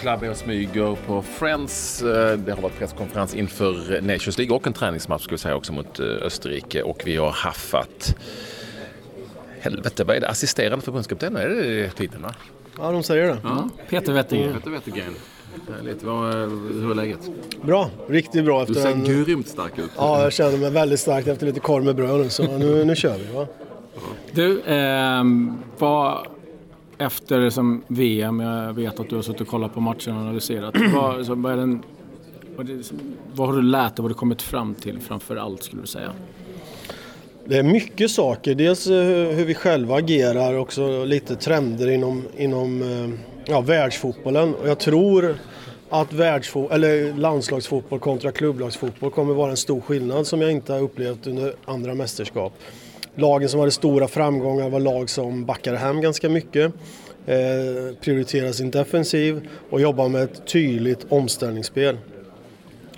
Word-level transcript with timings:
Är 0.00 0.30
och 0.30 0.36
smyger 0.36 0.96
på 1.06 1.22
Friends. 1.22 2.02
Eh, 2.02 2.38
det 2.38 2.52
har 2.52 2.62
varit 2.62 2.78
presskonferens 2.78 3.34
inför 3.34 4.00
Nations 4.00 4.38
League 4.38 4.56
och 4.56 4.66
en 4.66 4.72
träningsmatch 4.72 5.26
vi 5.34 5.38
säga 5.38 5.56
också 5.56 5.72
mot 5.72 6.00
eh, 6.00 6.06
Österrike. 6.06 6.82
Och 6.82 7.02
vi 7.04 7.16
har 7.16 7.30
haffat... 7.30 8.16
Helvete, 9.60 10.04
vad 10.04 10.16
är 10.16 10.20
det? 10.20 10.28
Assisterande 10.28 10.84
förbundskapten? 10.84 11.36
Är 11.36 11.48
det 11.48 11.90
titeln 11.90 12.22
va? 12.22 12.34
Ja, 12.78 12.92
de 12.92 13.02
säger 13.02 13.26
det. 13.26 13.38
Ja, 13.42 13.68
Peter 13.88 14.12
Wettergren. 14.12 14.54
Peter 14.54 14.70
Wettergren. 14.70 15.14
Lite, 15.84 16.06
vad, 16.06 16.34
hur 16.34 16.90
är 16.90 16.94
läget? 16.94 17.30
Bra, 17.62 17.90
riktigt 18.08 18.44
bra. 18.44 18.62
Efter 18.62 18.74
du 18.74 18.80
ser 18.80 18.90
en... 18.90 19.04
grymt 19.04 19.48
stark 19.48 19.78
ut. 19.78 19.90
Ja, 19.96 20.22
jag 20.22 20.32
känner 20.32 20.58
mig 20.58 20.70
väldigt 20.70 21.00
stark 21.00 21.26
efter 21.26 21.46
lite 21.46 21.60
korv 21.60 21.84
med 21.84 21.96
bröd 21.96 22.20
nu, 22.20 22.28
så 22.28 22.58
nu, 22.58 22.84
nu 22.84 22.96
kör 22.96 23.18
vi. 23.18 23.32
Va? 23.34 23.46
Du, 24.32 24.60
eh, 24.60 25.24
vad 25.78 26.26
efter 27.00 27.50
som 27.50 27.82
VM, 27.88 28.40
jag 28.40 28.72
vet 28.72 29.00
att 29.00 29.08
du 29.08 29.16
har 29.16 29.22
suttit 29.22 29.40
och 29.40 29.48
kollat 29.48 29.74
på 29.74 29.80
matchen 29.80 30.14
och 30.16 30.20
analyserat. 30.20 30.74
vad, 30.94 31.26
så 31.26 31.34
vad, 31.34 31.52
är 31.52 31.56
den, 31.56 31.82
vad, 32.56 32.66
det, 32.66 32.92
vad 33.34 33.48
har 33.48 33.56
du 33.56 33.62
lärt 33.62 33.96
dig, 33.96 34.02
vad 34.02 34.04
har 34.04 34.08
du 34.08 34.14
kommit 34.14 34.42
fram 34.42 34.74
till 34.74 35.00
framför 35.00 35.36
allt 35.36 35.62
skulle 35.62 35.82
du 35.82 35.86
säga? 35.86 36.12
Det 37.44 37.56
är 37.56 37.62
mycket 37.62 38.10
saker. 38.10 38.54
Dels 38.54 38.86
eh, 38.86 38.94
hur 39.36 39.44
vi 39.44 39.54
själva 39.54 39.96
agerar, 39.96 40.58
också 40.58 41.04
lite 41.04 41.36
trender 41.36 41.90
inom, 41.90 42.22
inom 42.36 42.82
eh, 42.82 43.10
ja, 43.44 43.60
världsfotbollen. 43.60 44.54
Och 44.54 44.68
jag 44.68 44.78
tror 44.78 45.34
att 45.88 46.12
världsfo- 46.12 46.72
eller 46.72 47.14
landslagsfotboll 47.14 47.98
kontra 47.98 48.32
klubblagsfotboll 48.32 49.10
kommer 49.10 49.34
vara 49.34 49.50
en 49.50 49.56
stor 49.56 49.80
skillnad 49.80 50.26
som 50.26 50.40
jag 50.40 50.52
inte 50.52 50.72
har 50.72 50.80
upplevt 50.80 51.26
under 51.26 51.54
andra 51.64 51.94
mästerskap. 51.94 52.52
Lagen 53.14 53.48
som 53.48 53.60
hade 53.60 53.72
stora 53.72 54.08
framgångar 54.08 54.70
var 54.70 54.80
lag 54.80 55.10
som 55.10 55.44
backade 55.44 55.78
hem 55.78 56.00
ganska 56.00 56.28
mycket, 56.28 56.72
eh, 57.26 57.94
prioriterade 58.00 58.52
sin 58.52 58.70
defensiv 58.70 59.48
och 59.70 59.80
jobbade 59.80 60.08
med 60.08 60.22
ett 60.22 60.46
tydligt 60.46 61.06
omställningsspel. 61.08 61.96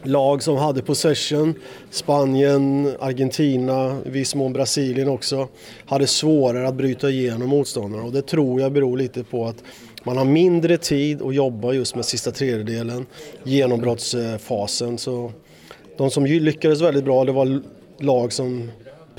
Lag 0.05 0.43
som 0.43 0.57
hade 0.57 0.83
possession, 0.83 1.55
Spanien, 1.91 2.93
Argentina, 3.01 3.99
i 4.07 4.11
viss 4.11 4.35
mån 4.35 4.53
Brasilien 4.53 5.09
också, 5.09 5.49
hade 5.87 6.07
svårare 6.07 6.69
att 6.69 6.75
bryta 6.75 7.11
igenom 7.11 7.49
motståndarna 7.49 8.05
och 8.05 8.13
det 8.13 8.23
tror 8.23 8.61
jag 8.61 8.73
beror 8.73 8.97
lite 8.97 9.25
på 9.25 9.47
att 9.47 9.65
man 10.05 10.17
har 10.17 10.25
mindre 10.25 10.77
tid 10.77 11.23
att 11.23 11.35
jobba 11.35 11.73
just 11.73 11.95
med 11.95 12.05
sista 12.05 12.31
tredjedelen, 12.31 13.07
genombrottsfasen. 13.45 14.99
Så 14.99 15.33
de 15.99 16.11
som 16.11 16.27
lyckades 16.27 16.81
väldigt 16.81 17.05
bra 17.05 17.25
det 17.25 17.33
var 17.33 17.63
lag 17.99 18.33
som 18.33 18.71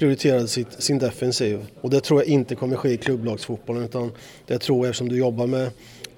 prioriterade 0.04 0.48
sitt, 0.48 0.84
sin 0.84 1.00
defensiv. 1.00 1.66
Och 1.82 1.90
det 1.90 2.00
tror 2.00 2.20
jag 2.22 2.28
inte 2.28 2.56
kommer 2.56 2.76
ske 2.76 2.90
i 2.90 2.98
klubblagsfotbollen 2.98 3.84
utan 3.84 4.12
det 4.48 4.58
tror 4.60 4.78
jag 4.78 4.90
eftersom 4.90 5.10
du 5.10 5.18
jobbar 5.18 5.48
med 5.48 5.70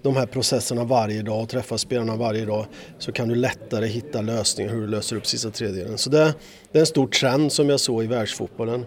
de 0.02 0.16
här 0.16 0.26
processerna 0.26 0.84
varje 0.84 1.22
dag 1.22 1.42
och 1.42 1.50
träffar 1.50 1.78
spelarna 1.78 2.16
varje 2.16 2.46
dag 2.46 2.66
så 3.00 3.12
kan 3.12 3.28
du 3.28 3.36
lättare 3.36 3.88
hitta 3.88 4.22
lösningar 4.22 4.72
hur 4.72 4.82
du 4.82 4.88
löser 4.88 5.16
upp 5.16 5.26
sista 5.26 5.50
tredjedelen. 5.50 5.98
Så 5.98 6.10
det, 6.10 6.34
det 6.72 6.78
är 6.78 6.80
en 6.80 6.86
stor 6.86 7.08
trend 7.08 7.52
som 7.52 7.70
jag 7.70 7.80
såg 7.80 8.04
i 8.04 8.08
världsfotbollen. 8.08 8.86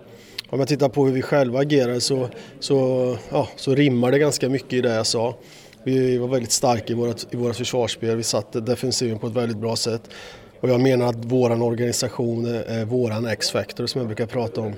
Om 0.49 0.59
jag 0.59 0.69
tittar 0.69 0.89
på 0.89 1.07
hur 1.07 1.13
vi 1.13 1.23
själva 1.23 1.61
agerar 1.61 1.99
så, 1.99 2.29
så, 2.61 3.17
ja, 3.31 3.49
så 3.57 3.75
rimmar 3.75 4.13
det 4.13 4.19
ganska 4.19 4.49
mycket 4.49 4.73
i 4.73 4.81
det 4.81 4.95
jag 4.95 5.07
sa. 5.07 5.37
Vi 5.85 6.19
var 6.19 6.29
väldigt 6.29 6.53
starka 6.53 6.93
i 6.93 6.97
vårt, 6.97 7.35
i 7.35 7.37
vårt 7.37 7.57
försvarsspel, 7.57 8.17
vi 8.17 8.23
satte 8.23 8.61
defensiven 8.61 9.19
på 9.19 9.27
ett 9.27 9.37
väldigt 9.37 9.59
bra 9.59 9.77
sätt. 9.77 10.11
Och 10.61 10.69
jag 10.69 10.81
menar 10.81 11.07
att 11.07 11.25
våran 11.25 11.63
organisation 11.63 12.47
är 12.47 12.85
våran 12.85 13.27
X-factor 13.27 13.87
som 13.87 13.99
jag 13.99 14.09
brukar 14.09 14.27
prata 14.27 14.61
om. 14.61 14.73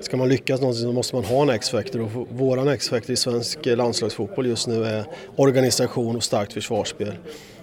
Ska 0.00 0.16
man 0.16 0.28
lyckas 0.28 0.60
någonsin 0.60 0.84
så 0.84 0.92
måste 0.92 1.16
man 1.16 1.24
ha 1.24 1.42
en 1.42 1.50
X-factor 1.50 2.00
och 2.00 2.28
våran 2.30 2.68
X-factor 2.68 3.12
i 3.12 3.16
svensk 3.16 3.66
eh, 3.66 3.76
landslagsfotboll 3.76 4.46
just 4.46 4.66
nu 4.66 4.84
är 4.84 5.04
organisation 5.36 6.16
och 6.16 6.22
starkt 6.22 6.52
försvarsspel. 6.52 7.14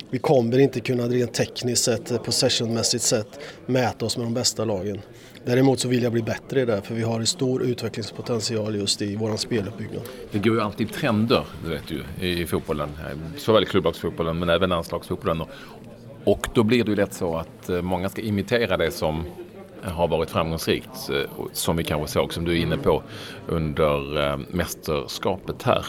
Vi 0.10 0.20
kommer 0.20 0.60
inte 0.60 0.80
kunna 0.80 1.04
rent 1.04 1.34
tekniskt 1.34 1.84
sett, 1.84 2.12
eh, 2.12 2.18
possessionmässigt 2.18 3.04
sett, 3.04 3.40
mäta 3.66 4.06
oss 4.06 4.18
med 4.18 4.26
de 4.26 4.34
bästa 4.34 4.66
lagen. 4.66 5.02
Däremot 5.46 5.80
så 5.80 5.88
vill 5.88 6.04
jag 6.04 6.12
bli 6.12 6.22
bättre 6.22 6.62
i 6.62 6.66
det 6.66 6.82
för 6.82 6.96
vi 6.96 7.04
har 7.04 7.20
en 7.20 7.26
stor 7.26 7.64
utvecklingspotential 7.64 8.76
just 8.76 9.02
i 9.02 9.16
vår 9.16 9.38
speluppbyggnad. 9.38 10.02
Det 10.32 10.40
går 10.40 10.56
ju 10.56 10.62
alltid 10.62 10.94
trender, 10.94 11.46
du 11.64 11.70
vet 11.70 11.92
ju, 11.92 12.28
i 12.28 12.46
fotbollen. 12.46 12.90
Såväl 13.38 13.64
i 13.64 13.66
klubblagsfotbollen 13.66 14.40
men 14.40 14.50
även 14.50 14.70
landslagsfotbollen. 14.70 15.42
Och 16.24 16.48
då 16.54 16.64
blir 16.64 16.84
det 16.84 16.90
ju 16.90 16.96
lätt 16.96 17.14
så 17.14 17.38
att 17.38 17.70
eh, 17.70 17.82
många 17.82 18.10
ska 18.10 18.22
imitera 18.22 18.78
det 18.78 18.92
som 18.92 19.24
eh, 19.84 19.92
har 19.92 20.08
varit 20.08 20.30
framgångsrikt. 20.30 21.10
Eh, 21.10 21.46
som 21.54 21.78
vi 21.78 21.84
kanske 21.84 22.08
såg, 22.08 22.34
som 22.34 22.46
du 22.46 22.52
är 22.52 22.62
inne 22.62 22.78
på, 22.78 23.04
under 23.48 24.38
mästerskapet 24.56 25.64
här. 25.64 25.86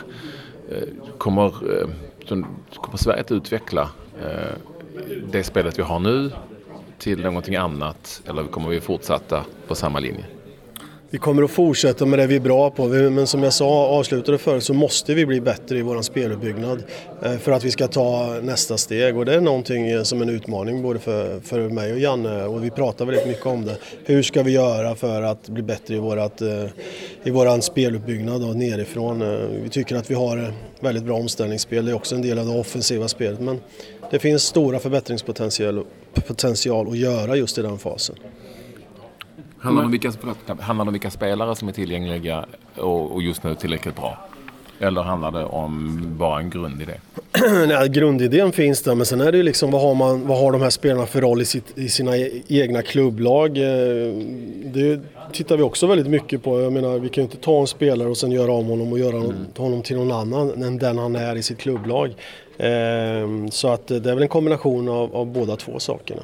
Kommer, 1.18 1.50
kommer 2.74 2.96
Sverige 2.96 3.20
att 3.20 3.32
utveckla 3.32 3.90
det 5.32 5.42
spelet 5.42 5.78
vi 5.78 5.82
har 5.82 5.98
nu 5.98 6.30
till 6.98 7.22
någonting 7.22 7.56
annat 7.56 8.22
eller 8.28 8.44
kommer 8.44 8.68
vi 8.68 8.80
fortsätta 8.80 9.44
på 9.68 9.74
samma 9.74 9.98
linje? 9.98 10.24
Vi 11.12 11.18
kommer 11.18 11.42
att 11.42 11.50
fortsätta 11.50 12.06
med 12.06 12.18
det 12.18 12.26
vi 12.26 12.36
är 12.36 12.40
bra 12.40 12.70
på 12.70 12.86
men 12.86 13.26
som 13.26 13.42
jag 13.42 13.52
sa 13.52 13.86
avslutade 13.86 14.38
förut 14.38 14.64
så 14.64 14.74
måste 14.74 15.14
vi 15.14 15.26
bli 15.26 15.40
bättre 15.40 15.78
i 15.78 15.82
vår 15.82 16.02
speluppbyggnad 16.02 16.82
eh, 17.22 17.36
för 17.36 17.52
att 17.52 17.64
vi 17.64 17.70
ska 17.70 17.86
ta 17.86 18.36
nästa 18.42 18.76
steg 18.76 19.16
och 19.16 19.24
det 19.24 19.34
är 19.34 19.40
någonting 19.40 19.96
som 19.96 20.04
som 20.04 20.22
en 20.22 20.28
utmaning 20.28 20.82
både 20.82 20.98
för, 20.98 21.40
för 21.40 21.68
mig 21.68 21.92
och 21.92 21.98
Janne 21.98 22.44
och 22.44 22.64
vi 22.64 22.70
pratar 22.70 23.04
väldigt 23.04 23.26
mycket 23.26 23.46
om 23.46 23.64
det. 23.64 23.76
Hur 24.04 24.22
ska 24.22 24.42
vi 24.42 24.50
göra 24.50 24.94
för 24.94 25.22
att 25.22 25.48
bli 25.48 25.62
bättre 25.62 25.94
i, 25.94 25.98
vårat, 25.98 26.42
eh, 26.42 26.64
i 27.24 27.30
våran 27.30 27.62
speluppbyggnad 27.62 28.44
och 28.44 28.56
nerifrån? 28.56 29.20
Vi 29.62 29.68
tycker 29.68 29.96
att 29.96 30.10
vi 30.10 30.14
har 30.14 30.52
väldigt 30.80 31.04
bra 31.04 31.16
omställningsspel, 31.16 31.84
det 31.84 31.92
är 31.92 31.96
också 31.96 32.14
en 32.14 32.22
del 32.22 32.38
av 32.38 32.46
det 32.46 32.58
offensiva 32.58 33.08
spelet 33.08 33.40
men 33.40 33.60
det 34.10 34.18
finns 34.18 34.42
stora 34.42 34.78
förbättringspotential 34.78 35.84
potential 36.26 36.88
att 36.88 36.98
göra 36.98 37.36
just 37.36 37.58
i 37.58 37.62
den 37.62 37.78
fasen. 37.78 38.16
Handlar 39.62 39.82
det 39.82 39.86
om 39.86 39.90
vilka, 39.90 40.12
handlar 40.60 40.86
om 40.86 40.92
vilka 40.92 41.10
spelare 41.10 41.56
som 41.56 41.68
är 41.68 41.72
tillgängliga 41.72 42.46
och, 42.76 43.12
och 43.12 43.22
just 43.22 43.44
nu 43.44 43.54
tillräckligt 43.54 43.96
bra? 43.96 44.28
Eller 44.78 45.02
handlar 45.02 45.30
det 45.30 45.44
om 45.44 46.00
bara 46.18 46.40
en 46.40 46.50
grundidé? 46.50 46.92
Nej, 47.68 47.88
grundidén 47.88 48.52
finns 48.52 48.82
där 48.82 48.94
men 48.94 49.06
sen 49.06 49.20
är 49.20 49.32
det 49.32 49.38
ju 49.38 49.42
liksom 49.42 49.70
vad 49.70 49.82
har, 49.82 49.94
man, 49.94 50.26
vad 50.26 50.38
har 50.38 50.52
de 50.52 50.62
här 50.62 50.70
spelarna 50.70 51.06
för 51.06 51.20
roll 51.20 51.42
i, 51.42 51.44
sitt, 51.44 51.78
i 51.78 51.88
sina 51.88 52.16
e-, 52.16 52.42
egna 52.48 52.82
klubblag? 52.82 53.58
Eh, 53.58 54.14
det 54.64 55.00
tittar 55.32 55.56
vi 55.56 55.62
också 55.62 55.86
väldigt 55.86 56.06
mycket 56.06 56.42
på. 56.42 56.60
Jag 56.60 56.72
menar 56.72 56.98
vi 56.98 57.08
kan 57.08 57.22
ju 57.22 57.30
inte 57.30 57.36
ta 57.36 57.60
en 57.60 57.66
spelare 57.66 58.08
och 58.08 58.16
sen 58.16 58.30
göra 58.30 58.52
om 58.52 58.66
honom 58.66 58.92
och 58.92 58.98
göra 58.98 59.16
mm. 59.16 59.34
honom 59.56 59.82
till 59.82 59.96
någon 59.96 60.12
annan 60.12 60.62
än 60.62 60.78
den 60.78 60.98
han 60.98 61.16
är 61.16 61.36
i 61.36 61.42
sitt 61.42 61.58
klubblag. 61.58 62.14
Eh, 62.58 63.48
så 63.50 63.68
att 63.68 63.86
det 63.86 63.96
är 63.96 64.14
väl 64.14 64.22
en 64.22 64.28
kombination 64.28 64.88
av, 64.88 65.16
av 65.16 65.26
båda 65.26 65.56
två 65.56 65.78
sakerna. 65.78 66.22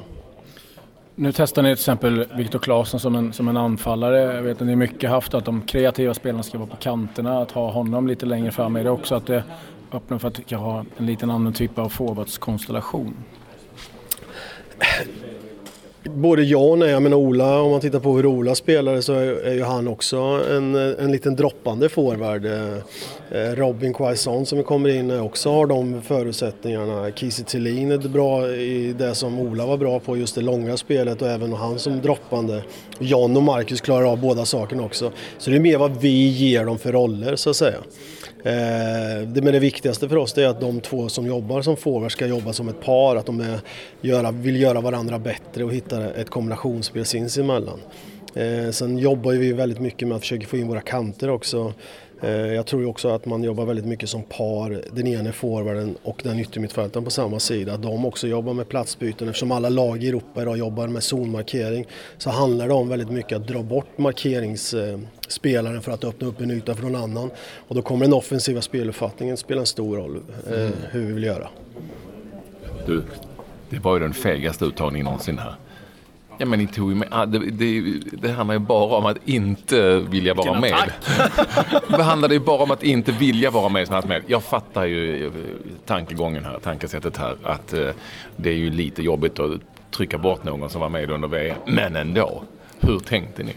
Nu 1.21 1.31
testar 1.31 1.61
ni 1.61 1.69
till 1.69 1.73
exempel 1.73 2.25
Viktor 2.37 2.59
Claesson 2.59 2.99
som 2.99 3.15
en, 3.15 3.33
som 3.33 3.47
en 3.47 3.57
anfallare. 3.57 4.35
Jag 4.35 4.41
vet 4.41 4.61
att 4.61 4.67
ni 4.67 4.75
mycket 4.75 5.09
haft 5.09 5.33
att 5.33 5.45
de 5.45 5.61
kreativa 5.61 6.13
spelarna 6.13 6.43
ska 6.43 6.57
vara 6.57 6.69
på 6.69 6.75
kanterna, 6.75 7.41
att 7.41 7.51
ha 7.51 7.71
honom 7.71 8.07
lite 8.07 8.25
längre 8.25 8.51
fram. 8.51 8.75
Är 8.75 8.83
det 8.83 8.89
också 8.89 9.15
att 9.15 9.27
det 9.27 9.43
öppnar 9.91 10.17
för 10.17 10.27
att 10.27 10.45
kan 10.45 10.59
ha 10.59 10.85
en 10.97 11.05
liten 11.05 11.31
annan 11.31 11.53
typ 11.53 11.79
av 11.79 11.89
forwardskonstellation? 11.89 13.13
Både 16.03 16.43
ja 16.43 16.57
och 16.57 16.77
nej. 16.77 16.89
Jag 16.89 17.01
menar 17.01 17.17
Ola, 17.17 17.61
om 17.61 17.71
man 17.71 17.81
tittar 17.81 17.99
på 17.99 18.15
hur 18.15 18.25
Ola 18.25 18.55
spelade 18.55 19.01
så 19.01 19.13
är, 19.13 19.53
ju 19.53 19.63
han 19.63 19.87
också 19.87 20.17
en, 20.49 20.75
en 20.75 21.11
liten 21.11 21.35
droppande 21.35 21.89
forward. 21.89 22.45
Eh, 22.45 22.83
Eh, 23.31 23.55
Robin 23.55 23.93
Quaison 23.93 24.45
som 24.45 24.63
kommer 24.63 24.89
in 24.89 25.11
eh, 25.11 25.25
också 25.25 25.51
har 25.51 25.67
de 25.67 26.01
förutsättningarna. 26.01 27.11
Kiese 27.11 27.43
Thelin 27.43 27.91
är 27.91 27.97
bra 27.97 28.49
i 28.49 28.93
det 28.97 29.15
som 29.15 29.39
Ola 29.39 29.65
var 29.65 29.77
bra 29.77 29.99
på, 29.99 30.17
just 30.17 30.35
det 30.35 30.41
långa 30.41 30.77
spelet 30.77 31.21
och 31.21 31.27
även 31.27 31.53
han 31.53 31.79
som 31.79 32.01
droppande. 32.01 32.63
John 32.99 33.37
och 33.37 33.43
Marcus 33.43 33.81
klarar 33.81 34.11
av 34.11 34.21
båda 34.21 34.45
sakerna 34.45 34.83
också. 34.83 35.11
Så 35.37 35.49
det 35.49 35.55
är 35.55 35.59
mer 35.59 35.77
vad 35.77 36.01
vi 36.01 36.27
ger 36.27 36.65
dem 36.65 36.77
för 36.77 36.91
roller 36.91 37.35
så 37.35 37.49
att 37.49 37.55
säga. 37.55 37.77
Eh, 38.43 39.27
det, 39.27 39.41
men 39.41 39.53
det 39.53 39.59
viktigaste 39.59 40.09
för 40.09 40.17
oss 40.17 40.37
är 40.37 40.47
att 40.47 40.61
de 40.61 40.81
två 40.81 41.09
som 41.09 41.27
jobbar 41.27 41.61
som 41.61 41.77
forwards 41.77 42.13
ska 42.13 42.27
jobba 42.27 42.53
som 42.53 42.69
ett 42.69 42.81
par, 42.81 43.15
att 43.15 43.25
de 43.25 43.41
är, 43.41 43.59
göra, 44.01 44.31
vill 44.31 44.61
göra 44.61 44.81
varandra 44.81 45.19
bättre 45.19 45.63
och 45.63 45.73
hitta 45.73 46.13
ett 46.13 46.29
kombinationsspel 46.29 47.05
sinsemellan. 47.05 47.79
Sen 48.71 48.97
jobbar 48.97 49.31
vi 49.31 49.53
väldigt 49.53 49.79
mycket 49.79 50.07
med 50.07 50.15
att 50.15 50.21
försöka 50.21 50.47
få 50.47 50.57
in 50.57 50.67
våra 50.67 50.81
kanter 50.81 51.29
också. 51.29 51.73
Eh, 52.21 52.31
jag 52.31 52.65
tror 52.65 52.85
också 52.85 53.09
att 53.09 53.25
man 53.25 53.43
jobbar 53.43 53.65
väldigt 53.65 53.85
mycket 53.85 54.09
som 54.09 54.23
par, 54.23 54.81
den 54.91 55.07
ene 55.07 55.31
forwarden 55.31 55.97
och 56.03 56.21
den 56.23 56.39
yttermittfältaren 56.39 57.05
på 57.05 57.11
samma 57.11 57.39
sida. 57.39 57.77
De 57.77 58.05
också 58.05 58.27
jobbar 58.27 58.53
med 58.53 58.69
platsbyten. 58.69 59.27
Eftersom 59.29 59.51
alla 59.51 59.69
lag 59.69 60.03
i 60.03 60.09
Europa 60.09 60.41
idag 60.41 60.57
jobbar 60.57 60.87
med 60.87 61.03
zonmarkering 61.03 61.85
så 62.17 62.29
handlar 62.29 62.67
det 62.67 62.73
om 62.73 62.89
väldigt 62.89 63.11
mycket 63.11 63.35
att 63.37 63.47
dra 63.47 63.63
bort 63.63 63.97
markeringsspelaren 63.97 65.81
för 65.81 65.91
att 65.91 66.03
öppna 66.03 66.27
upp 66.27 66.41
en 66.41 66.51
yta 66.51 66.75
för 66.75 66.83
någon 66.83 66.95
annan. 66.95 67.31
Och 67.67 67.75
då 67.75 67.81
kommer 67.81 68.05
den 68.05 68.13
offensiva 68.13 68.61
speluppfattningen 68.61 69.37
spela 69.37 69.59
en 69.61 69.67
stor 69.67 69.97
roll, 69.97 70.21
eh, 70.47 70.61
mm. 70.61 70.73
hur 70.91 71.05
vi 71.05 71.13
vill 71.13 71.23
göra. 71.23 71.49
Du, 72.85 73.03
det 73.69 73.79
var 73.79 73.93
ju 73.93 73.99
den 73.99 74.13
fegaste 74.13 74.65
uttagningen 74.65 75.05
någonsin 75.05 75.37
här. 75.37 75.55
Ja 76.41 76.45
men 76.45 76.59
ni 76.59 76.67
tog 76.67 76.89
ju 76.89 76.95
med, 76.95 77.29
det, 77.29 77.39
det, 77.39 77.81
det 78.21 78.31
handlar 78.31 78.55
ju 78.55 78.59
bara 78.59 78.97
om 78.97 79.05
att 79.05 79.17
inte 79.25 79.99
vilja 79.99 80.33
vara 80.33 80.59
med. 80.59 80.91
det 81.87 82.03
handlar 82.03 82.29
ju 82.29 82.39
bara 82.39 82.63
om 82.63 82.71
att 82.71 82.83
inte 82.83 83.11
vilja 83.11 83.51
vara 83.51 83.69
med. 83.69 84.05
med. 84.07 84.23
Jag 84.27 84.43
fattar 84.43 84.85
ju 84.85 85.25
eh, 85.25 85.31
tankegången 85.85 86.45
här, 86.45 86.59
tankesättet 86.59 87.17
här. 87.17 87.37
Att 87.43 87.73
eh, 87.73 87.89
det 88.35 88.49
är 88.49 88.55
ju 88.55 88.69
lite 88.69 89.03
jobbigt 89.03 89.39
att 89.39 89.51
trycka 89.91 90.17
bort 90.17 90.43
någon 90.43 90.69
som 90.69 90.81
var 90.81 90.89
med 90.89 91.11
under 91.11 91.27
VM. 91.27 91.57
Men 91.65 91.95
ändå, 91.95 92.43
hur 92.79 92.99
tänkte 92.99 93.43
ni? 93.43 93.53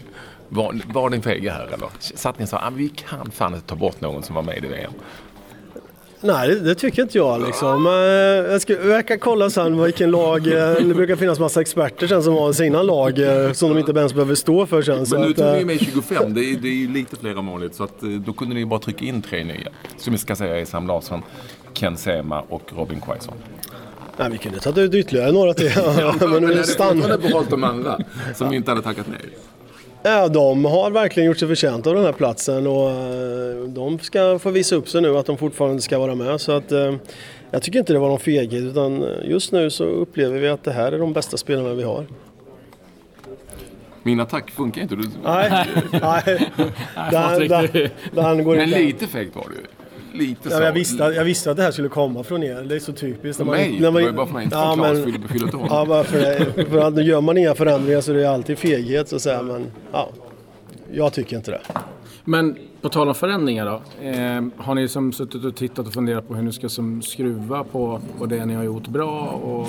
Var, 0.49 0.79
var 0.93 1.09
ni 1.09 1.21
fega 1.21 1.53
här 1.53 1.65
eller? 1.65 1.89
Satt 1.99 2.39
ni 2.39 2.45
och 2.45 2.49
sa 2.49 2.57
ah, 2.57 2.69
vi 2.69 2.89
kan 2.89 3.31
fan 3.31 3.53
inte 3.53 3.67
ta 3.67 3.75
bort 3.75 4.01
någon 4.01 4.23
som 4.23 4.35
var 4.35 4.43
med 4.43 4.63
i 4.63 4.67
VM? 4.67 4.93
Nej, 6.23 6.49
det, 6.49 6.59
det, 6.59 6.75
tycker 6.75 7.01
inte 7.01 7.17
jag. 7.17 7.41
Liksom. 7.45 7.85
Jag, 8.51 8.61
ska, 8.61 8.73
jag 8.73 9.07
kan 9.07 9.19
kolla 9.19 9.49
sen 9.49 9.83
vilken 9.83 10.11
lag... 10.11 10.47
Eh, 10.47 10.87
det 10.87 10.93
brukar 10.93 11.15
finnas 11.15 11.39
massa 11.39 11.61
experter 11.61 12.07
sen 12.07 12.23
som 12.23 12.33
har 12.33 12.53
sina 12.53 12.83
lag 12.83 13.19
eh, 13.19 13.51
som 13.51 13.69
de 13.69 13.77
inte 13.79 13.91
ens 13.91 14.13
behöver 14.13 14.35
stå 14.35 14.65
för 14.65 14.81
sen. 14.81 15.05
Men 15.11 15.21
nu 15.21 15.33
tog 15.33 15.45
ni 15.45 15.59
eh, 15.59 15.65
med 15.65 15.79
25. 15.79 16.33
Det 16.33 16.41
är, 16.41 16.55
det 16.55 16.67
är 16.67 16.73
ju 16.73 16.93
lite 16.93 17.15
fler 17.15 17.39
än 17.39 17.45
vanligt. 17.45 17.75
Så 17.75 17.83
att, 17.83 18.01
då 18.25 18.33
kunde 18.33 18.55
ni 18.55 18.65
bara 18.65 18.79
trycka 18.79 19.05
in 19.05 19.21
tre 19.21 19.43
nya. 19.43 19.69
Som 19.97 20.13
vi 20.13 20.19
ska 20.19 20.35
säga 20.35 20.59
är 20.59 20.65
Sam 20.65 20.87
Larsson, 20.87 21.21
Ken 21.73 21.97
Sema 21.97 22.41
och 22.41 22.71
Robin 22.75 23.01
Quaison. 23.01 23.33
Nej, 24.17 24.29
vi 24.31 24.37
kunde 24.37 24.59
tagit 24.59 24.77
ut 24.77 24.93
ytterligare 24.93 25.31
några 25.31 25.53
till. 25.53 25.71
ja, 25.75 26.15
men 26.27 26.43
nu 26.43 26.51
är 26.51 26.55
det 26.55 26.63
stann... 26.63 26.99
behållit 26.99 27.49
de 27.49 27.63
andra 27.63 27.99
som 28.35 28.53
inte 28.53 28.71
hade 28.71 28.81
tackat 28.81 29.05
nej. 29.09 29.29
Ja, 30.03 30.27
de 30.27 30.65
har 30.65 30.91
verkligen 30.91 31.27
gjort 31.27 31.37
sig 31.37 31.47
förtjänta 31.47 31.89
av 31.89 31.95
den 31.95 32.05
här 32.05 32.11
platsen 32.11 32.67
och 32.67 32.91
eh, 32.91 33.63
de 33.67 33.99
ska 33.99 34.39
få 34.39 34.49
visa 34.49 34.75
upp 34.75 34.89
sig 34.89 35.01
nu 35.01 35.17
att 35.17 35.25
de 35.25 35.37
fortfarande 35.37 35.81
ska 35.81 35.99
vara 35.99 36.15
med. 36.15 36.41
Så 36.41 36.51
att, 36.51 36.71
eh, 36.71 36.95
jag 37.51 37.61
tycker 37.61 37.79
inte 37.79 37.93
det 37.93 37.99
var 37.99 38.09
någon 38.09 38.19
feghet 38.19 38.63
utan 38.63 39.05
just 39.23 39.51
nu 39.51 39.69
så 39.69 39.83
upplever 39.83 40.39
vi 40.39 40.49
att 40.49 40.63
det 40.63 40.71
här 40.71 40.91
är 40.91 40.99
de 40.99 41.13
bästa 41.13 41.37
spelarna 41.37 41.73
vi 41.73 41.83
har. 41.83 42.05
Min 44.03 44.19
attack 44.19 44.51
funkar 44.51 44.81
inte. 44.81 44.95
Du... 44.95 45.03
Nej, 45.23 45.67
nej. 46.01 46.51
Den, 47.11 47.47
den, 47.47 47.89
den 48.11 48.43
går 48.43 48.55
Men 48.55 48.69
lite 48.69 49.07
fegt 49.07 49.35
var 49.35 49.45
det 49.49 49.55
ju 49.55 49.82
lite 50.13 50.49
ja, 50.49 50.63
jag, 50.63 50.73
visste, 50.73 51.03
jag 51.03 51.23
visste 51.23 51.51
att 51.51 51.57
det 51.57 51.63
här 51.63 51.71
skulle 51.71 51.89
komma 51.89 52.23
från 52.23 52.43
er. 52.43 52.61
Det 52.61 52.75
är 52.75 52.79
så 52.79 52.93
typiskt. 52.93 53.37
För 53.37 53.45
mig? 53.45 53.79
När 53.79 53.81
man, 53.81 53.81
det 53.81 53.89
var 53.89 54.01
ju 54.01 54.11
bara 54.11 54.25
för 54.25 54.33
mig. 54.33 54.43
Inte 54.43 54.55
ja, 54.55 54.95
fylla, 55.05 55.27
fylla 55.27 55.49
ja, 55.69 55.85
varför, 55.85 56.63
för 56.69 56.79
att 56.79 57.05
gör 57.05 57.21
man 57.21 57.37
inga 57.37 57.55
förändringar 57.55 58.01
så 58.01 58.11
är 58.11 58.15
det 58.15 58.29
alltid 58.29 58.57
feghet 58.57 59.09
så 59.09 59.15
att 59.15 59.21
säga. 59.21 59.41
Men 59.41 59.71
ja, 59.91 60.09
jag 60.91 61.13
tycker 61.13 61.37
inte 61.37 61.51
det. 61.51 61.61
Men 62.23 62.57
på 62.83 62.89
tal 62.89 63.07
om 63.07 63.15
förändringar 63.15 63.65
då. 63.65 64.05
Eh, 64.07 64.43
har 64.57 64.75
ni 64.75 64.87
som 64.87 65.13
suttit 65.13 65.45
och 65.45 65.55
tittat 65.55 65.87
och 65.87 65.93
funderat 65.93 66.27
på 66.27 66.35
hur 66.35 66.43
ni 66.43 66.51
ska 66.51 66.69
som 66.69 67.01
skruva 67.01 67.63
på, 67.63 68.01
på 68.19 68.25
det 68.25 68.45
ni 68.45 68.53
har 68.53 68.63
gjort 68.63 68.87
bra 68.87 69.19
och 69.27 69.67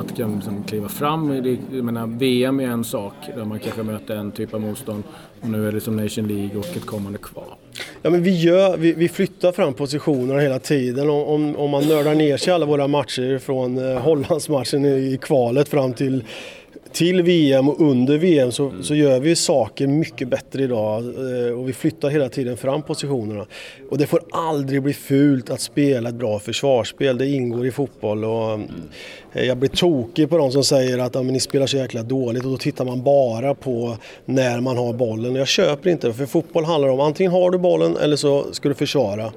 att 0.00 0.16
kan 0.16 0.34
liksom 0.34 0.64
kliva 0.64 0.88
fram? 0.88 1.34
Jag 1.72 1.84
menar, 1.84 2.06
VM 2.06 2.60
är 2.60 2.64
en 2.64 2.84
sak 2.84 3.14
där 3.36 3.44
man 3.44 3.58
kanske 3.58 3.82
möter 3.82 4.16
en 4.16 4.32
typ 4.32 4.54
av 4.54 4.60
motstånd 4.60 5.02
och 5.40 5.48
nu 5.48 5.68
är 5.68 5.72
det 5.72 5.80
som 5.80 5.96
Nation 5.96 6.28
League 6.28 6.58
och 6.58 6.76
ett 6.76 6.86
kommande 6.86 7.18
kval. 7.18 7.44
Ja, 8.02 8.10
men 8.10 8.22
vi, 8.22 8.40
gör, 8.40 8.76
vi, 8.76 8.92
vi 8.92 9.08
flyttar 9.08 9.52
fram 9.52 9.74
positionerna 9.74 10.40
hela 10.40 10.58
tiden. 10.58 11.10
Om, 11.10 11.56
om 11.56 11.70
man 11.70 11.88
nördar 11.88 12.14
ner 12.14 12.36
sig 12.36 12.52
alla 12.52 12.66
våra 12.66 12.88
matcher 12.88 13.38
från 13.38 13.78
eh, 13.78 14.00
Hollandsmatchen 14.00 14.84
i 14.84 15.18
kvalet 15.22 15.68
fram 15.68 15.92
till 15.92 16.24
till 16.96 17.22
VM 17.22 17.68
och 17.68 17.80
under 17.80 18.18
VM 18.18 18.52
så, 18.52 18.72
så 18.82 18.94
gör 18.94 19.20
vi 19.20 19.36
saker 19.36 19.86
mycket 19.86 20.28
bättre 20.28 20.62
idag 20.62 21.04
eh, 21.04 21.58
och 21.58 21.68
vi 21.68 21.72
flyttar 21.72 22.08
hela 22.08 22.28
tiden 22.28 22.56
fram 22.56 22.82
positionerna. 22.82 23.46
Och 23.90 23.98
det 23.98 24.06
får 24.06 24.20
aldrig 24.32 24.82
bli 24.82 24.92
fult 24.92 25.50
att 25.50 25.60
spela 25.60 26.08
ett 26.08 26.14
bra 26.14 26.38
försvarsspel, 26.38 27.18
det 27.18 27.26
ingår 27.26 27.66
i 27.66 27.70
fotboll. 27.70 28.24
Och 28.24 28.60
eh, 29.32 29.44
jag 29.44 29.56
blir 29.56 29.68
tokig 29.68 30.30
på 30.30 30.38
de 30.38 30.52
som 30.52 30.64
säger 30.64 30.98
att 30.98 31.14
ja, 31.14 31.22
ni 31.22 31.40
spelar 31.40 31.66
så 31.66 31.76
jäkla 31.76 32.02
dåligt 32.02 32.44
och 32.44 32.50
då 32.50 32.56
tittar 32.56 32.84
man 32.84 33.02
bara 33.02 33.54
på 33.54 33.96
när 34.24 34.60
man 34.60 34.76
har 34.76 34.92
bollen. 34.92 35.34
Jag 35.34 35.48
köper 35.48 35.90
inte 35.90 36.06
det, 36.06 36.14
för 36.14 36.26
fotboll 36.26 36.64
handlar 36.64 36.88
om 36.88 37.00
antingen 37.00 37.32
har 37.32 37.50
du 37.50 37.58
bollen 37.58 37.96
eller 37.96 38.16
så 38.16 38.52
ska 38.52 38.68
du 38.68 38.74
försvara. 38.74 39.32